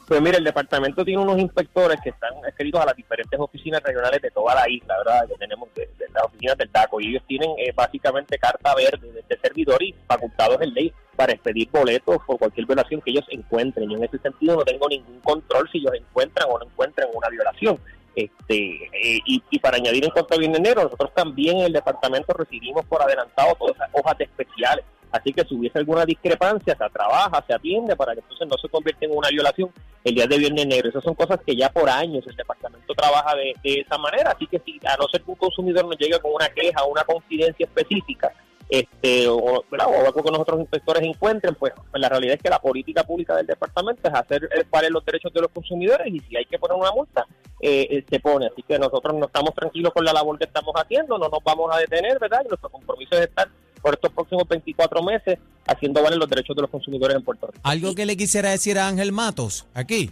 Pues 0.08 0.22
mira, 0.22 0.38
el 0.38 0.44
departamento 0.44 1.04
tiene 1.04 1.20
unos 1.20 1.40
inspectores 1.40 2.00
que 2.04 2.10
están 2.12 2.32
escritos 2.48 2.80
a 2.80 2.86
las 2.86 2.96
diferentes 2.96 3.40
oficinas 3.40 3.82
regionales 3.82 4.22
de 4.22 4.30
toda 4.30 4.54
la 4.54 4.70
isla, 4.70 4.96
¿verdad? 5.00 5.28
Que 5.28 5.34
tenemos 5.36 5.68
de, 5.74 5.82
de 5.98 6.06
las 6.14 6.24
oficinas 6.26 6.56
del 6.60 6.72
DACO 6.72 7.02
y 7.02 7.08
ellos 7.10 7.24
tienen 7.28 7.50
eh, 7.58 7.72
básicamente 7.76 8.38
carta 8.38 8.76
verde 8.76 9.12
de 9.12 9.24
servidor 9.46 9.82
y 9.84 9.94
facultados 10.08 10.62
en 10.62 10.74
ley 10.74 10.94
para 11.16 11.34
expedir 11.34 11.70
boletos 11.72 12.18
por 12.26 12.38
cualquier 12.38 12.66
violación 12.66 13.02
que 13.02 13.12
ellos 13.12 13.26
encuentren. 13.30 13.90
Y 13.90 13.96
en 13.96 14.04
ese 14.04 14.18
sentido 14.20 14.58
no 14.58 14.64
tengo 14.64 14.88
ningún 14.88 15.20
control 15.22 15.70
si 15.72 15.80
ellos 15.80 15.94
encuentran 15.96 16.48
o 16.50 16.60
no 16.60 16.66
encuentran 16.66 17.10
una 17.14 17.30
violación. 17.30 17.80
Este, 18.16 18.86
eh, 18.94 19.20
y, 19.26 19.60
para 19.60 19.76
añadir 19.76 20.06
en 20.06 20.12
cuanto 20.12 20.36
a 20.36 20.38
Viernes 20.38 20.62
Negro, 20.62 20.84
nosotros 20.84 21.14
también 21.14 21.58
en 21.58 21.66
el 21.66 21.74
departamento 21.74 22.34
recibimos 22.34 22.86
por 22.86 23.02
adelantado 23.02 23.56
todas 23.56 23.76
esas 23.76 23.90
hojas 23.94 24.18
de 24.18 24.24
especiales. 24.26 24.86
Así 25.12 25.32
que 25.32 25.46
si 25.46 25.56
hubiese 25.56 25.80
alguna 25.80 26.06
discrepancia, 26.06 26.76
se 26.78 26.90
trabaja, 26.90 27.44
se 27.48 27.54
atiende 27.54 27.96
para 27.96 28.14
que 28.14 28.20
entonces 28.20 28.48
no 28.48 28.58
se 28.58 28.68
convierta 28.68 29.06
en 29.06 29.16
una 29.16 29.30
violación 29.30 29.72
el 30.04 30.16
día 30.16 30.28
de 30.28 30.38
Viernes 30.38 30.68
Negro. 30.68 30.90
Esas 30.90 31.04
son 31.04 31.16
cosas 31.16 31.40
que 31.46 31.56
ya 31.56 31.70
por 31.70 31.90
años 31.90 32.26
el 32.28 32.36
departamento 32.36 32.94
trabaja 32.94 33.36
de, 33.36 33.56
de 33.64 33.82
esa 33.82 33.98
manera. 33.98 34.32
Así 34.32 34.48
que 34.48 34.60
si 34.66 34.80
a 34.86 34.98
no 34.98 35.08
ser 35.10 35.22
que 35.22 35.32
un 35.32 35.38
consumidor 35.38 35.86
nos 35.86 35.98
llegue 35.98 36.20
con 36.20 36.34
una 36.34 36.50
queja 36.50 36.84
o 36.84 36.92
una 36.92 37.04
confidencia 37.04 37.66
específica, 37.66 38.34
este 38.70 39.28
o, 39.28 39.64
¿verdad? 39.70 39.88
o 39.88 40.06
algo 40.06 40.24
que 40.24 40.32
nosotros 40.32 40.60
inspectores 40.60 41.04
encuentren, 41.04 41.56
pues, 41.56 41.74
pues 41.92 42.02
la 42.02 42.10
realidad 42.10 42.36
es 42.36 42.42
que 42.42 42.50
la 42.50 42.60
política 42.60 43.04
pública 43.04 43.36
del 43.36 43.46
departamento 43.46 44.08
es 44.08 44.14
hacer 44.14 44.50
valer 44.70 44.92
los 44.92 45.06
derechos 45.06 45.32
de 45.34 45.42
los 45.42 45.52
consumidores 45.52 46.08
y 46.08 46.20
si 46.22 46.36
hay 46.36 46.46
que 46.46 46.58
poner 46.58 46.78
una 46.78 46.92
multa, 46.92 47.26
eh, 47.62 47.88
eh, 47.90 48.06
se 48.10 48.20
pone. 48.20 48.48
Así 48.48 48.64
que 48.64 48.78
nosotros 48.80 49.16
no 49.16 49.26
estamos 49.26 49.54
tranquilos 49.54 49.94
con 49.94 50.04
la 50.04 50.14
labor 50.14 50.38
que 50.38 50.46
estamos 50.46 50.74
haciendo, 50.76 51.18
no 51.18 51.30
nos 51.30 51.44
vamos 51.44 51.70
a 51.74 51.80
detener, 51.80 52.20
¿verdad? 52.20 52.42
Y 52.46 52.48
nuestro 52.50 52.70
compromiso 52.70 53.16
es 53.16 53.28
estar 53.28 53.50
por 53.82 53.94
estos 53.94 54.12
próximos 54.12 54.48
24 54.48 55.04
meses 55.04 55.38
haciendo 55.68 56.02
valer 56.02 56.18
los 56.18 56.30
derechos 56.30 56.56
de 56.56 56.64
los 56.64 56.72
consumidores 56.72 57.16
en 57.18 57.24
Puerto 57.24 57.48
Rico. 57.48 57.60
Algo 57.64 57.94
que 57.94 58.06
le 58.06 58.18
quisiera 58.18 58.50
decir 58.50 58.80
a 58.80 58.88
Ángel 58.88 59.12
Matos, 59.12 59.68
aquí. 59.74 60.12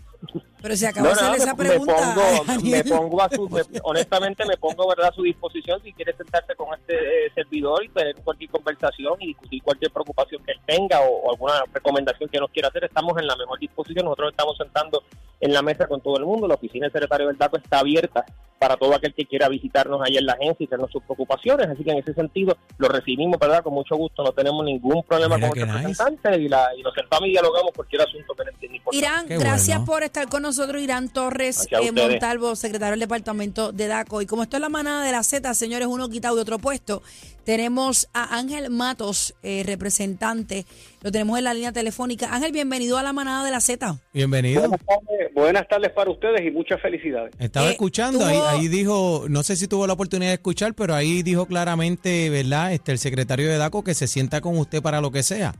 Pero 0.64 0.76
se 0.78 0.88
acaba 0.88 1.10
de 1.10 1.14
hacer 1.14 1.36
esa 1.36 1.54
me, 1.54 1.66
pregunta. 1.66 1.94
pongo, 1.94 2.62
me 2.64 2.84
pongo 2.86 3.22
a 3.22 3.30
su, 3.30 3.50
me- 3.50 3.62
honestamente 3.84 4.46
me 4.46 4.56
pongo 4.56 4.88
verdad 4.88 5.10
a 5.10 5.14
su 5.14 5.24
disposición 5.24 5.82
si 5.84 5.92
quiere 5.92 6.16
sentarse 6.16 6.56
con 6.56 6.74
este 6.74 6.96
eh, 6.96 7.32
servidor 7.36 7.84
y 7.84 7.90
tener 7.90 8.16
cualquier 8.24 8.50
conversación 8.50 9.16
y 9.20 9.28
discutir 9.28 9.62
cualquier 9.62 9.92
preocupación 9.92 10.42
que 10.46 10.54
él 10.54 10.60
tenga 10.66 11.02
o, 11.02 11.10
o 11.28 11.32
alguna 11.32 11.66
recomendación 11.74 12.30
que 12.30 12.40
nos 12.40 12.50
quiera 12.50 12.70
hacer, 12.70 12.86
estamos 12.86 13.18
en 13.20 13.28
la 13.28 13.36
mejor 13.36 13.60
disposición, 13.60 14.06
nosotros 14.06 14.32
estamos 14.32 14.56
sentando 14.58 15.04
en 15.42 15.52
la 15.54 15.62
mesa 15.62 15.86
con 15.86 16.00
todo 16.00 16.16
el 16.18 16.24
mundo, 16.26 16.48
la 16.48 16.56
oficina 16.56 16.86
del 16.86 16.94
secretario 16.94 17.28
del 17.28 17.38
DACO 17.38 17.58
está 17.58 17.80
abierta 17.80 18.26
para 18.64 18.78
todo 18.78 18.96
aquel 18.96 19.14
que 19.14 19.26
quiera 19.26 19.50
visitarnos 19.50 20.00
ahí 20.06 20.16
en 20.16 20.26
la 20.26 20.34
agencia 20.34 20.56
y 20.64 20.66
hacernos 20.68 20.90
sus 20.90 21.04
preocupaciones, 21.04 21.68
así 21.68 21.84
que 21.84 21.92
en 21.92 21.98
ese 21.98 22.14
sentido 22.14 22.56
lo 22.78 22.88
recibimos, 22.88 23.38
¿verdad? 23.38 23.62
Con 23.62 23.74
mucho 23.74 23.98
gusto, 23.98 24.24
no 24.24 24.32
tenemos 24.32 24.64
ningún 24.64 25.04
problema 25.04 25.36
Mira 25.36 25.50
con 25.50 25.60
el 25.60 25.66
nice. 25.66 25.78
representante 25.80 26.38
y, 26.42 26.48
la, 26.48 26.70
y 26.78 26.82
nos 26.82 26.94
sentamos 26.94 27.28
y 27.28 27.32
dialogamos 27.32 27.72
cualquier 27.76 28.04
asunto 28.04 28.34
que 28.34 28.44
le 28.46 28.52
entienda 28.52 28.78
importante. 28.78 28.98
Irán, 29.06 29.28
Qué 29.28 29.38
gracias 29.38 29.80
bueno. 29.80 29.92
por 29.92 30.04
estar 30.04 30.30
con 30.30 30.44
nosotros, 30.44 30.82
Irán 30.82 31.10
Torres 31.12 31.68
eh. 31.72 31.92
Montalvo, 31.92 32.56
secretario 32.56 32.92
del 32.92 33.02
departamento 33.02 33.74
de 33.74 33.88
DACO. 33.88 34.22
Y 34.22 34.28
como 34.28 34.44
esto 34.44 34.56
es 34.56 34.62
la 34.62 34.70
manada 34.70 35.04
de 35.04 35.12
la 35.12 35.24
Z, 35.24 35.54
señores, 35.56 35.88
uno 35.90 36.08
quitado 36.08 36.38
de 36.38 36.42
otro 36.44 36.58
puesto, 36.58 37.02
tenemos 37.44 38.08
a 38.14 38.38
Ángel 38.38 38.70
Matos, 38.70 39.36
eh, 39.44 39.64
representante, 39.66 40.66
lo 41.02 41.12
tenemos 41.12 41.38
en 41.38 41.44
la 41.44 41.54
línea 41.54 41.74
telefónica. 41.74 42.34
Ángel, 42.34 42.54
bienvenido 42.54 42.98
a 42.98 43.04
la 43.04 43.12
manada 43.12 43.44
de 43.44 43.52
la 43.52 43.60
Z. 43.60 43.98
Bienvenido. 44.14 44.62
Buenas 44.62 44.80
tardes, 44.86 45.34
buenas 45.34 45.68
tardes 45.68 45.92
para 45.92 46.10
ustedes 46.10 46.42
y 46.46 46.52
muchas 46.52 46.82
felicidades. 46.82 47.34
Estaba 47.40 47.68
Eh, 47.68 47.72
escuchando, 47.72 48.26
ahí, 48.26 48.38
ahí 48.54 48.68
dijo, 48.68 49.26
no 49.30 49.44
sé 49.44 49.56
si 49.56 49.68
tuvo 49.68 49.88
la 49.88 49.94
oportunidad 49.94 50.32
de 50.32 50.36
escuchar, 50.36 50.74
pero 50.74 50.94
ahí 50.94 51.24
dijo 51.24 51.46
claramente, 51.46 52.30
¿verdad? 52.30 52.74
Este, 52.74 52.92
el 52.92 52.98
secretario 52.98 53.50
de 53.50 53.58
DACO 53.58 53.84
que 53.84 53.94
se 53.94 54.08
sienta 54.08 54.42
con 54.42 54.58
usted 54.58 54.82
para 54.82 55.02
lo 55.02 55.12
que 55.12 55.24
sea. 55.24 55.54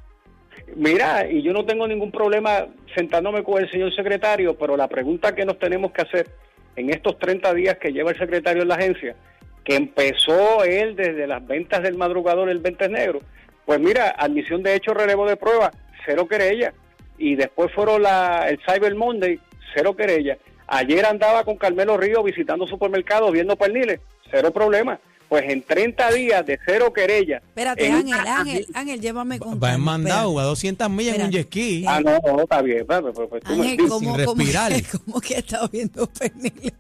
Mira, 0.76 1.30
y 1.30 1.42
yo 1.42 1.54
no 1.54 1.66
tengo 1.66 1.88
ningún 1.88 2.12
problema 2.12 2.68
sentándome 2.96 3.44
con 3.44 3.62
el 3.62 3.70
señor 3.70 3.94
secretario, 3.96 4.58
pero 4.58 4.76
la 4.78 4.88
pregunta 4.88 5.36
que 5.36 5.46
nos 5.46 5.60
tenemos 5.60 5.92
que 5.92 6.02
hacer 6.02 6.30
en 6.76 6.90
estos 6.90 7.20
30 7.20 7.54
días 7.54 7.78
que 7.78 7.92
lleva 7.92 8.12
el 8.12 8.18
secretario 8.18 8.64
en 8.64 8.68
la 8.68 8.76
agencia, 8.76 9.16
que 9.64 9.76
empezó 9.76 10.64
él 10.64 10.96
desde 10.96 11.28
las 11.28 11.46
ventas 11.46 11.84
del 11.84 11.98
madrugador, 11.98 12.50
el 12.50 12.60
20 12.60 12.90
negro, 12.90 13.22
pues 13.66 13.80
mira, 13.80 14.10
admisión 14.18 14.64
de 14.64 14.76
hecho, 14.76 14.94
relevo 14.94 15.28
de 15.28 15.38
prueba, 15.38 15.72
cero 16.06 16.28
querella. 16.28 16.74
Y 17.18 17.36
después 17.36 17.72
fueron 17.72 18.02
la, 18.02 18.50
el 18.50 18.60
Cyber 18.68 18.96
Monday, 18.96 19.40
cero 19.74 19.96
querella. 19.96 20.38
Ayer 20.78 21.06
andaba 21.06 21.44
con 21.44 21.56
Carmelo 21.58 21.98
Río 21.98 22.24
visitando 22.24 22.66
supermercados, 22.68 23.32
viendo 23.32 23.56
perniles, 23.56 24.00
cero 24.32 24.52
problema. 24.52 25.00
Pues 25.30 25.46
en 25.50 25.64
30 25.64 26.12
días 26.12 26.46
de 26.46 26.60
cero 26.64 26.94
querella. 26.94 27.38
Espérate, 27.38 27.88
en 27.88 27.94
Ángel, 27.96 28.08
una- 28.20 28.40
Ángel, 28.40 28.68
Ángel, 28.76 29.02
llévame 29.02 29.40
con 29.40 29.60
Va 29.62 29.74
en 29.74 29.82
mandado 29.82 30.38
a 30.38 30.44
200 30.44 30.88
millas 30.92 31.16
en 31.16 31.24
un 31.24 31.32
jet 31.32 31.48
ski. 31.48 31.86
Ah, 31.88 32.02
no, 32.02 32.20
no, 32.24 32.42
está 32.44 32.62
bien. 32.62 32.86
pues, 32.86 33.02
pues, 33.16 33.30
pues, 33.30 33.44
tú 33.44 33.56
me 33.56 33.72
Ángel. 33.72 33.88
¿cómo, 33.90 34.00
sin 34.00 34.16
respirar. 34.18 34.72
cómo 35.06 35.20
que 35.22 35.34
está 35.36 35.66
viendo 35.72 36.06
pernil? 36.08 36.74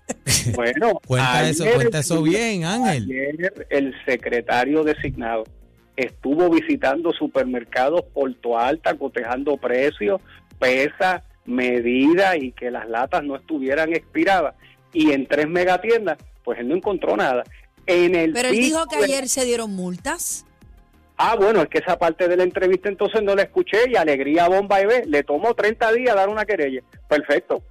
Bueno, 0.54 1.00
Cuenta 1.08 1.50
eso, 1.50 1.64
ayer 1.64 1.76
cuenta 1.76 1.98
el- 1.98 2.04
eso 2.04 2.22
bien, 2.22 2.64
Ángel. 2.66 3.04
Ayer 3.10 3.68
el 3.72 3.96
secretario 4.06 4.84
designado 4.84 5.46
estuvo 5.96 6.50
visitando 6.50 7.12
supermercados 7.12 8.04
Porto 8.14 8.60
Alta, 8.60 8.94
cotejando 8.96 9.58
precios, 9.58 10.22
pesa, 10.60 11.24
medida 11.46 12.38
y 12.38 12.52
que 12.52 12.72
las 12.72 12.88
latas 12.88 13.24
no 13.24 13.36
estuvieran 13.36 13.94
expiradas. 13.94 14.56
Y 14.92 15.12
en 15.12 15.28
tres 15.28 15.48
megatiendas, 15.48 16.18
pues 16.44 16.60
él 16.60 16.68
no 16.68 16.76
encontró 16.76 17.16
nada. 17.16 17.44
En 17.86 18.16
el 18.16 18.34
Pero 18.34 18.50
él 18.50 18.56
dijo 18.56 18.86
que 18.86 18.98
ayer 18.98 19.28
se 19.28 19.46
dieron 19.46 19.72
multas. 19.76 20.46
Ah, 21.18 21.36
bueno, 21.36 21.62
es 21.62 21.70
que 21.70 21.80
esa 21.80 21.98
parte 21.98 22.28
de 22.28 22.38
la 22.38 22.44
entrevista 22.44 22.90
entonces 22.90 23.22
no 23.22 23.36
la 23.36 23.44
escuché 23.44 23.90
y 23.90 23.96
alegría 23.96 24.48
bomba 24.48 24.82
y 24.82 24.86
ve, 24.86 25.04
le 25.06 25.24
tomó 25.24 25.54
30 25.54 25.94
días 25.94 26.16
dar 26.16 26.30
una 26.30 26.46
querella. 26.46 26.82
Perfecto. 27.08 27.62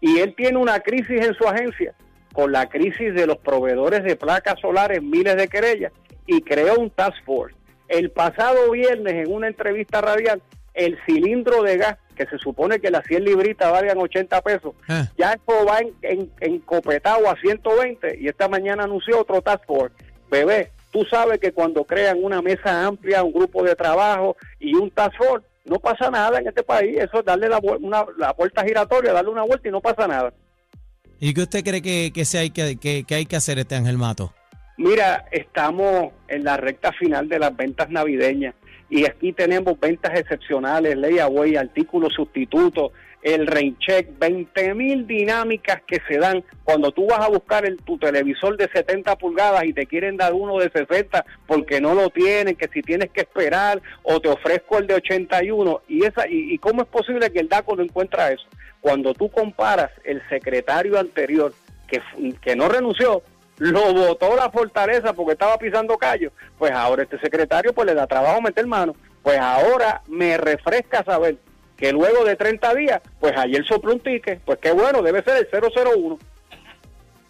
Y 0.00 0.18
él 0.18 0.34
tiene 0.34 0.58
una 0.58 0.80
crisis 0.80 1.24
en 1.24 1.34
su 1.34 1.46
agencia 1.46 1.94
con 2.32 2.50
la 2.50 2.68
crisis 2.68 3.14
de 3.14 3.26
los 3.26 3.38
proveedores 3.38 4.02
de 4.04 4.16
placas 4.16 4.58
solares, 4.60 5.02
miles 5.02 5.36
de 5.36 5.48
querellas, 5.48 5.92
y 6.26 6.40
creó 6.40 6.76
un 6.78 6.90
task 6.90 7.16
force. 7.24 7.54
El 7.88 8.10
pasado 8.10 8.70
viernes 8.70 9.26
en 9.26 9.32
una 9.32 9.48
entrevista 9.48 10.00
radial, 10.00 10.42
el 10.74 10.98
cilindro 11.06 11.62
de 11.62 11.76
gas, 11.76 11.98
que 12.16 12.26
se 12.26 12.38
supone 12.38 12.78
que 12.80 12.90
las 12.90 13.04
100 13.06 13.24
libritas 13.24 13.70
valgan 13.72 13.98
80 13.98 14.40
pesos, 14.42 14.74
Ah. 14.88 15.08
ya 15.16 15.32
eso 15.32 15.66
va 15.66 15.78
en, 15.80 15.92
en, 16.02 16.30
encopetado 16.40 17.28
a 17.30 17.36
120 17.36 18.18
y 18.20 18.28
esta 18.28 18.48
mañana 18.48 18.84
anunció 18.84 19.20
otro 19.20 19.40
task 19.42 19.64
force. 19.66 19.94
Bebé, 20.30 20.70
tú 20.90 21.04
sabes 21.10 21.38
que 21.40 21.52
cuando 21.52 21.84
crean 21.84 22.22
una 22.22 22.40
mesa 22.42 22.86
amplia, 22.86 23.22
un 23.22 23.32
grupo 23.32 23.62
de 23.62 23.74
trabajo 23.74 24.36
y 24.58 24.74
un 24.74 24.90
task 24.90 25.16
force, 25.16 25.46
no 25.64 25.78
pasa 25.78 26.10
nada 26.10 26.38
en 26.38 26.48
este 26.48 26.62
país. 26.62 26.98
Eso 26.98 27.20
es 27.20 27.24
darle 27.24 27.48
la, 27.48 27.58
una, 27.58 28.04
la 28.18 28.32
vuelta 28.32 28.64
giratoria, 28.64 29.12
darle 29.12 29.30
una 29.30 29.42
vuelta 29.42 29.68
y 29.68 29.72
no 29.72 29.80
pasa 29.80 30.06
nada. 30.06 30.32
¿Y 31.20 31.34
qué 31.34 31.42
usted 31.42 31.62
cree 31.62 31.82
que, 31.82 32.12
que, 32.12 32.24
se 32.24 32.38
hay 32.38 32.50
que, 32.50 32.76
que, 32.78 33.04
que 33.04 33.14
hay 33.14 33.26
que 33.26 33.36
hacer 33.36 33.58
este 33.58 33.76
Ángel 33.76 33.96
Mato? 33.96 34.32
Mira, 34.76 35.24
estamos 35.30 36.12
en 36.28 36.44
la 36.44 36.56
recta 36.56 36.92
final 36.92 37.28
de 37.28 37.38
las 37.38 37.56
ventas 37.56 37.90
navideñas 37.90 38.54
y 38.92 39.06
aquí 39.06 39.32
tenemos 39.32 39.80
ventas 39.80 40.12
excepcionales, 40.20 40.98
ley 40.98 41.18
away, 41.18 41.56
artículos 41.56 42.12
sustitutos, 42.12 42.92
el 43.22 43.46
rain 43.46 43.74
check, 43.78 44.18
20 44.18 44.74
mil 44.74 45.06
dinámicas 45.06 45.80
que 45.86 45.98
se 46.06 46.18
dan. 46.18 46.44
Cuando 46.62 46.90
tú 46.90 47.06
vas 47.06 47.20
a 47.20 47.30
buscar 47.30 47.64
el, 47.64 47.78
tu 47.78 47.96
televisor 47.96 48.58
de 48.58 48.68
70 48.68 49.16
pulgadas 49.16 49.64
y 49.64 49.72
te 49.72 49.86
quieren 49.86 50.18
dar 50.18 50.34
uno 50.34 50.58
de 50.58 50.68
60 50.68 51.24
porque 51.46 51.80
no 51.80 51.94
lo 51.94 52.10
tienen, 52.10 52.54
que 52.54 52.68
si 52.68 52.82
tienes 52.82 53.08
que 53.08 53.22
esperar 53.22 53.80
o 54.02 54.20
te 54.20 54.28
ofrezco 54.28 54.76
el 54.76 54.86
de 54.86 54.96
81 54.96 55.80
y 55.88 56.04
esa 56.04 56.28
y, 56.28 56.52
y 56.52 56.58
cómo 56.58 56.82
es 56.82 56.88
posible 56.88 57.30
que 57.30 57.40
el 57.40 57.48
DACO 57.48 57.74
no 57.76 57.84
encuentra 57.84 58.30
eso. 58.30 58.44
Cuando 58.82 59.14
tú 59.14 59.30
comparas 59.30 59.90
el 60.04 60.20
secretario 60.28 60.98
anterior 60.98 61.54
que, 61.88 62.02
que 62.42 62.56
no 62.56 62.68
renunció 62.68 63.22
lo 63.58 63.92
votó 63.92 64.34
la 64.36 64.50
fortaleza 64.50 65.12
porque 65.12 65.32
estaba 65.32 65.56
pisando 65.58 65.96
callo, 65.98 66.32
pues 66.58 66.72
ahora 66.72 67.02
este 67.02 67.18
secretario 67.20 67.72
pues 67.72 67.86
le 67.86 67.94
da 67.94 68.06
trabajo 68.06 68.40
meter 68.40 68.66
mano. 68.66 68.94
Pues 69.22 69.38
ahora 69.38 70.02
me 70.08 70.36
refresca 70.36 71.04
saber 71.04 71.36
que 71.76 71.92
luego 71.92 72.24
de 72.24 72.36
30 72.36 72.74
días, 72.74 73.00
pues 73.20 73.32
ayer 73.36 73.64
sopló 73.66 73.92
un 73.94 74.00
ticket, 74.00 74.40
pues 74.44 74.58
qué 74.60 74.72
bueno, 74.72 75.02
debe 75.02 75.22
ser 75.22 75.36
el 75.36 75.48
001. 75.50 76.18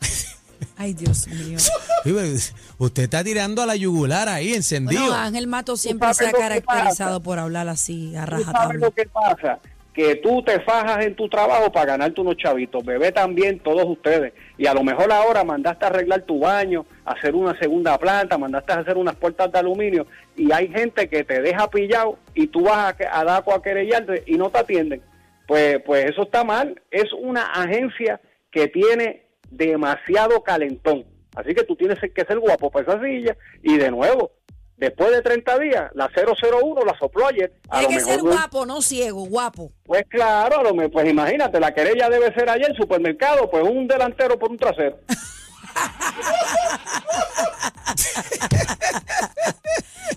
Ay, 0.76 0.94
Dios 0.94 1.28
mío. 1.28 1.58
Pues, 2.04 2.54
Usted 2.78 3.04
está 3.04 3.22
tirando 3.22 3.62
a 3.62 3.66
la 3.66 3.76
yugular 3.76 4.28
ahí, 4.28 4.54
encendido. 4.54 5.02
Bueno, 5.02 5.16
Ángel 5.16 5.46
Mato 5.46 5.76
siempre 5.76 6.12
se 6.14 6.26
ha 6.26 6.32
caracterizado 6.32 7.22
por 7.22 7.38
hablar 7.38 7.68
así, 7.68 8.16
a 8.16 8.24
¿Tú 8.24 8.30
sabes 8.30 8.46
rajatabla. 8.46 8.80
lo 8.80 8.90
que 8.90 9.06
pasa? 9.06 9.58
Que 9.94 10.16
tú 10.16 10.42
te 10.42 10.60
fajas 10.60 11.04
en 11.04 11.14
tu 11.14 11.28
trabajo 11.28 11.70
para 11.70 11.86
ganarte 11.86 12.20
unos 12.20 12.36
chavitos. 12.36 12.84
Bebé 12.84 13.12
también, 13.12 13.58
todos 13.58 13.84
ustedes. 13.84 14.32
Y 14.56 14.66
a 14.66 14.74
lo 14.74 14.82
mejor 14.82 15.12
ahora 15.12 15.44
mandaste 15.44 15.84
a 15.84 15.88
arreglar 15.88 16.22
tu 16.22 16.40
baño, 16.40 16.86
hacer 17.04 17.34
una 17.34 17.58
segunda 17.58 17.98
planta, 17.98 18.38
mandaste 18.38 18.72
a 18.72 18.78
hacer 18.78 18.96
unas 18.96 19.16
puertas 19.16 19.52
de 19.52 19.58
aluminio. 19.58 20.06
Y 20.34 20.50
hay 20.50 20.68
gente 20.68 21.08
que 21.08 21.24
te 21.24 21.42
deja 21.42 21.68
pillado 21.70 22.18
y 22.34 22.46
tú 22.46 22.64
vas 22.64 22.94
a, 22.94 23.20
a 23.20 23.24
DACO 23.24 23.54
a 23.54 23.62
querellarte 23.62 24.22
y 24.26 24.36
no 24.36 24.50
te 24.50 24.60
atienden. 24.60 25.02
Pues, 25.46 25.82
pues 25.84 26.10
eso 26.10 26.22
está 26.22 26.44
mal. 26.44 26.80
Es 26.90 27.12
una 27.12 27.42
agencia 27.52 28.20
que 28.50 28.68
tiene 28.68 29.26
demasiado 29.50 30.42
calentón. 30.42 31.04
Así 31.34 31.54
que 31.54 31.64
tú 31.64 31.76
tienes 31.76 31.98
que 31.98 32.24
ser 32.24 32.38
guapo 32.38 32.70
para 32.70 32.92
esa 32.92 33.04
silla. 33.04 33.36
Y 33.62 33.76
de 33.76 33.90
nuevo, 33.90 34.32
después 34.82 35.10
de 35.12 35.22
30 35.22 35.58
días, 35.58 35.90
la 35.94 36.08
001 36.14 36.84
la 36.84 36.98
sopló 36.98 37.26
ayer. 37.28 37.52
A 37.68 37.78
Hay 37.78 37.84
lo 37.84 37.88
que 37.90 37.94
mejor 37.96 38.10
ser 38.12 38.22
no- 38.24 38.30
guapo, 38.32 38.66
no 38.66 38.82
ciego, 38.82 39.24
guapo. 39.26 39.70
pues 39.84 40.04
claro, 40.08 40.60
a 40.60 40.62
lo 40.62 40.74
me- 40.74 40.88
pues 40.88 41.08
imagínate, 41.08 41.60
la 41.60 41.72
querella 41.72 42.08
debe 42.10 42.32
ser 42.34 42.48
ayer, 42.50 42.74
supermercado, 42.76 43.48
pues 43.50 43.62
un 43.62 43.86
delantero 43.86 44.38
por 44.38 44.50
un 44.50 44.58
trasero. 44.58 44.98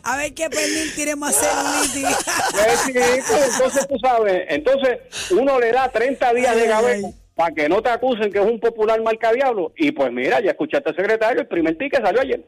A 0.04 0.18
ver 0.18 0.34
qué 0.36 0.50
pernil 0.50 0.94
tiene 0.94 1.16
más 1.16 1.36
celulitis. 1.36 2.18
Pues 2.52 2.80
sí, 2.82 2.94
pues, 2.94 3.50
entonces 3.54 3.88
tú 3.88 3.98
sabes, 4.00 4.46
entonces 4.50 5.00
uno 5.32 5.60
le 5.60 5.72
da 5.72 5.90
30 5.90 6.34
días 6.34 6.56
de 6.56 6.72
ay. 6.74 7.02
para 7.36 7.54
que 7.54 7.68
no 7.68 7.82
te 7.82 7.90
acusen 7.90 8.32
que 8.32 8.40
es 8.40 8.46
un 8.46 8.60
popular 8.60 9.02
marca 9.02 9.32
diablo. 9.32 9.74
Y 9.78 9.92
pues 9.92 10.12
mira, 10.12 10.40
ya 10.42 10.52
escuchaste 10.52 10.90
al 10.90 10.96
secretario, 10.96 11.42
el 11.42 11.48
primer 11.48 11.78
ticket 11.78 12.02
salió 12.04 12.22
ayer. 12.22 12.42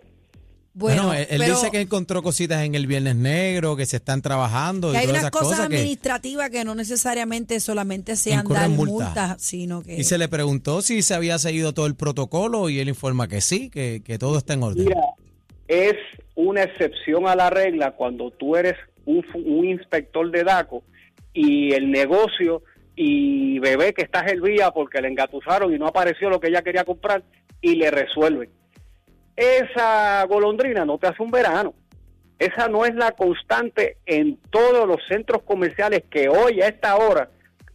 Bueno, 0.78 1.08
Bueno, 1.08 1.13
él, 1.13 1.28
pero 1.30 1.56
dice 1.56 1.72
que 1.72 1.82
encontró 1.82 2.22
cositas 2.22 2.63
en 2.63 2.76
el 2.76 2.86
Viernes 2.86 3.16
Negro, 3.16 3.76
que 3.76 3.86
se 3.86 3.98
están 3.98 4.22
trabajando 4.22 4.92
que 4.92 4.98
y 4.98 4.98
hay 4.98 5.06
todas 5.08 5.22
unas 5.22 5.32
esas 5.32 5.32
cosas, 5.32 5.68
que... 5.68 5.76
administrativas 5.76 6.50
que 6.52 6.63
no 6.63 6.76
necesariamente 6.76 7.60
solamente 7.60 8.16
sean 8.16 8.48
dar 8.48 8.70
multa. 8.70 8.94
multas, 8.94 9.42
sino 9.42 9.82
que... 9.82 9.96
Y 9.96 10.04
se 10.04 10.18
le 10.18 10.28
preguntó 10.28 10.82
si 10.82 11.02
se 11.02 11.16
había 11.16 11.40
seguido 11.40 11.74
todo 11.74 11.88
el 11.88 11.96
protocolo 11.96 12.70
y 12.70 12.80
él 12.80 12.90
informa 12.90 13.28
que 13.28 13.42
sí, 13.42 13.70
que, 13.72 14.02
que 14.06 14.20
todo 14.20 14.38
está 14.38 14.54
en 14.54 14.63
orden. 14.63 14.86
Mira, 14.86 15.02
es 15.68 15.96
una 16.36 16.62
excepción 16.63 17.28
a 17.28 17.36
la 17.36 17.50
regla 17.50 17.92
cuando 17.92 18.30
tú 18.32 18.56
eres 18.56 18.76
un, 19.06 19.66
inspector 19.66 20.30
de 20.30 20.44
DACO 20.44 20.84
y 21.34 21.74
el 21.74 21.90
negocio 21.92 22.62
y 22.96 23.60
bebé 23.60 23.94
que 23.94 24.04
está 24.04 24.24
vía 24.24 24.72
porque 24.72 25.02
le 25.02 25.08
engatusaron 25.08 25.74
y 25.74 25.80
no 25.80 25.88
apareció 25.88 26.30
lo 26.30 26.40
que 26.40 26.48
ella 26.48 26.62
quería 26.62 26.84
comprar 26.84 27.24
y 27.62 27.76
le 27.76 27.90
resuelven. 27.92 28.50
Esa 29.38 30.26
golondrina 30.26 30.84
no 30.84 30.97
te 30.97 31.08
hace 31.08 31.21
un 31.21 31.30
verano. 31.30 31.76
Esa 32.39 32.67
no 32.67 32.86
es 32.86 32.95
la 32.95 33.12
constante 33.12 33.97
en 34.08 34.38
todos 34.50 34.88
los 34.88 34.97
centros 35.08 35.43
comerciales 35.43 36.04
que 36.10 36.28
hoy 36.28 36.62
a 36.62 36.67
esta 36.67 36.97
hora 36.97 37.30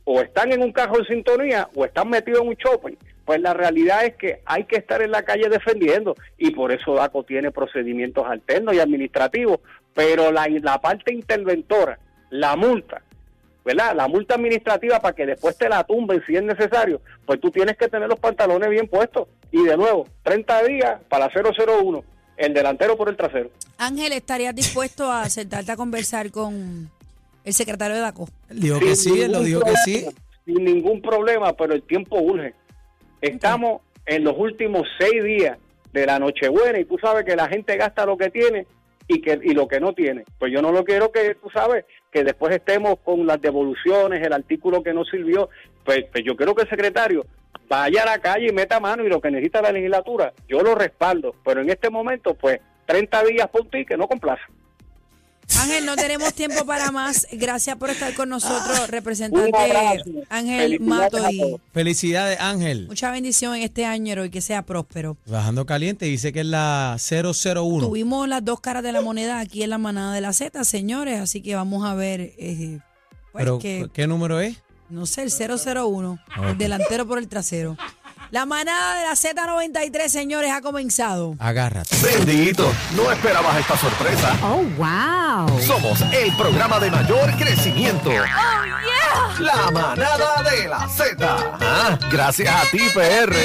o 0.04 0.20
están 0.20 0.52
en 0.52 0.60
un 0.60 0.72
carro 0.72 0.98
de 0.98 1.06
sintonía 1.06 1.68
o 1.74 1.84
están 1.84 2.10
metidos 2.10 2.42
en 2.42 2.48
un 2.48 2.54
shopping. 2.54 2.96
Pues 3.24 3.40
la 3.40 3.54
realidad 3.54 4.04
es 4.04 4.16
que 4.16 4.40
hay 4.44 4.64
que 4.64 4.76
estar 4.76 5.02
en 5.02 5.12
la 5.12 5.22
calle 5.22 5.48
defendiendo 5.48 6.16
y 6.36 6.50
por 6.50 6.72
eso 6.72 6.94
DACO 6.94 7.22
tiene 7.22 7.52
procedimientos 7.52 8.26
alternos 8.26 8.74
y 8.74 8.80
administrativos, 8.80 9.60
pero 9.94 10.32
la, 10.32 10.48
la 10.48 10.80
parte 10.80 11.14
interventora, 11.14 12.00
la 12.30 12.56
multa, 12.56 13.02
¿verdad? 13.64 13.94
La 13.94 14.08
multa 14.08 14.34
administrativa 14.34 15.00
para 15.00 15.14
que 15.14 15.26
después 15.26 15.56
te 15.56 15.68
la 15.68 15.84
tumben 15.84 16.22
si 16.26 16.36
es 16.36 16.42
necesario, 16.42 17.00
pues 17.24 17.40
tú 17.40 17.50
tienes 17.50 17.76
que 17.76 17.88
tener 17.88 18.08
los 18.08 18.18
pantalones 18.18 18.68
bien 18.70 18.88
puestos. 18.88 19.28
Y 19.50 19.62
de 19.64 19.76
nuevo, 19.76 20.06
30 20.22 20.62
días 20.64 21.00
para 21.08 21.26
la 21.26 21.52
001, 21.64 22.04
el 22.36 22.54
delantero 22.54 22.96
por 22.96 23.08
el 23.08 23.16
trasero. 23.16 23.50
Ángel, 23.78 24.12
¿estarías 24.12 24.54
dispuesto 24.54 25.10
a 25.10 25.28
sentarte 25.28 25.72
a 25.72 25.76
conversar 25.76 26.30
con 26.30 26.90
el 27.44 27.52
secretario 27.52 27.96
de 27.96 28.02
DACO? 28.02 28.28
Dijo 28.50 28.78
que 28.78 28.96
Sin 28.96 29.14
sí, 29.14 29.22
él 29.22 29.32
lo 29.32 29.38
ningún 29.40 29.46
dijo 29.46 29.60
que 29.60 29.76
sí. 29.84 29.92
problema, 30.04 30.20
Sin 30.44 30.64
ningún 30.64 31.02
problema, 31.02 31.52
pero 31.52 31.74
el 31.74 31.82
tiempo 31.82 32.18
urge. 32.20 32.54
Estamos 33.20 33.82
en 34.06 34.24
los 34.24 34.34
últimos 34.36 34.82
seis 34.98 35.22
días 35.22 35.58
de 35.92 36.06
la 36.06 36.18
Nochebuena 36.18 36.78
y 36.80 36.84
tú 36.84 36.98
sabes 36.98 37.24
que 37.24 37.36
la 37.36 37.48
gente 37.48 37.76
gasta 37.76 38.06
lo 38.06 38.16
que 38.16 38.30
tiene 38.30 38.66
y 39.06 39.20
que 39.20 39.38
y 39.42 39.50
lo 39.52 39.68
que 39.68 39.78
no 39.78 39.92
tiene. 39.92 40.24
Pues 40.38 40.52
yo 40.52 40.62
no 40.62 40.72
lo 40.72 40.84
quiero 40.84 41.12
que 41.12 41.34
tú 41.36 41.48
sabes 41.50 41.84
que 42.12 42.22
después 42.22 42.54
estemos 42.54 42.98
con 43.02 43.26
las 43.26 43.40
devoluciones, 43.40 44.24
el 44.24 44.32
artículo 44.32 44.82
que 44.82 44.92
no 44.92 45.04
sirvió. 45.04 45.48
Pues, 45.84 46.04
pues 46.12 46.22
yo 46.24 46.36
quiero 46.36 46.54
que 46.54 46.62
el 46.62 46.68
secretario 46.68 47.26
vaya 47.68 48.02
a 48.02 48.06
la 48.06 48.18
calle 48.18 48.48
y 48.48 48.52
meta 48.52 48.78
mano 48.78 49.04
y 49.04 49.08
lo 49.08 49.20
que 49.20 49.30
necesita 49.30 49.62
la 49.62 49.72
legislatura, 49.72 50.32
yo 50.46 50.62
lo 50.62 50.74
respaldo. 50.74 51.34
Pero 51.44 51.62
en 51.62 51.70
este 51.70 51.88
momento, 51.88 52.34
pues 52.34 52.60
30 52.86 53.24
días 53.24 53.48
por 53.48 53.68
ti 53.68 53.86
que 53.86 53.96
no 53.96 54.06
complace. 54.06 54.42
Ángel, 55.60 55.84
no 55.86 55.96
tenemos 55.96 56.32
tiempo 56.34 56.64
para 56.64 56.90
más. 56.90 57.26
Gracias 57.32 57.76
por 57.76 57.90
estar 57.90 58.14
con 58.14 58.28
nosotros, 58.28 58.80
Un 58.80 58.88
representante. 58.88 59.50
Ángel 60.28 60.78
Felicidades 60.78 60.80
Mato. 60.80 61.24
a 61.24 61.32
Y 61.32 61.38
todos. 61.38 61.60
Felicidades, 61.72 62.40
Ángel. 62.40 62.86
mucha 62.88 63.10
bendición 63.10 63.54
en 63.56 63.62
este 63.62 63.84
año 63.84 64.24
y 64.24 64.30
que 64.30 64.40
sea 64.40 64.62
próspero. 64.62 65.16
Bajando 65.26 65.66
caliente, 65.66 66.06
dice 66.06 66.32
que 66.32 66.40
es 66.40 66.46
la 66.46 66.96
001. 66.98 67.86
Tuvimos 67.86 68.28
las 68.28 68.44
dos 68.44 68.60
caras 68.60 68.82
de 68.82 68.92
la 68.92 69.02
moneda 69.02 69.38
aquí 69.40 69.62
en 69.62 69.70
la 69.70 69.78
manada 69.78 70.14
de 70.14 70.20
la 70.20 70.32
Z, 70.32 70.64
señores, 70.64 71.20
así 71.20 71.40
que 71.42 71.54
vamos 71.54 71.84
a 71.84 71.94
ver. 71.94 72.20
eh, 72.38 72.78
pues 73.32 73.44
Pero, 73.44 73.58
que, 73.58 73.88
¿qué 73.92 74.06
número 74.06 74.40
es? 74.40 74.56
no 74.90 75.06
sé, 75.06 75.22
el 75.22 75.30
001, 75.30 76.18
el 76.48 76.58
delantero 76.58 77.06
por 77.06 77.18
el 77.18 77.26
trasero. 77.28 77.76
La 78.32 78.46
manada 78.46 78.94
de 78.94 79.02
la 79.02 79.12
Z93, 79.12 80.08
señores, 80.08 80.50
ha 80.52 80.62
comenzado. 80.62 81.36
Agárrate. 81.38 81.94
Bendito, 82.00 82.66
no 82.96 83.12
esperabas 83.12 83.58
esta 83.58 83.76
sorpresa. 83.76 84.34
Oh, 84.42 84.62
wow. 84.78 85.60
Somos 85.60 86.00
el 86.00 86.34
programa 86.34 86.80
de 86.80 86.90
mayor 86.90 87.30
crecimiento. 87.36 88.10
La 89.38 89.70
manada 89.70 90.42
de 90.50 90.66
la 90.66 90.88
Z. 90.88 91.16
Ah, 91.60 91.98
gracias 92.10 92.54
a 92.54 92.70
ti, 92.70 92.78
PR. 92.94 93.34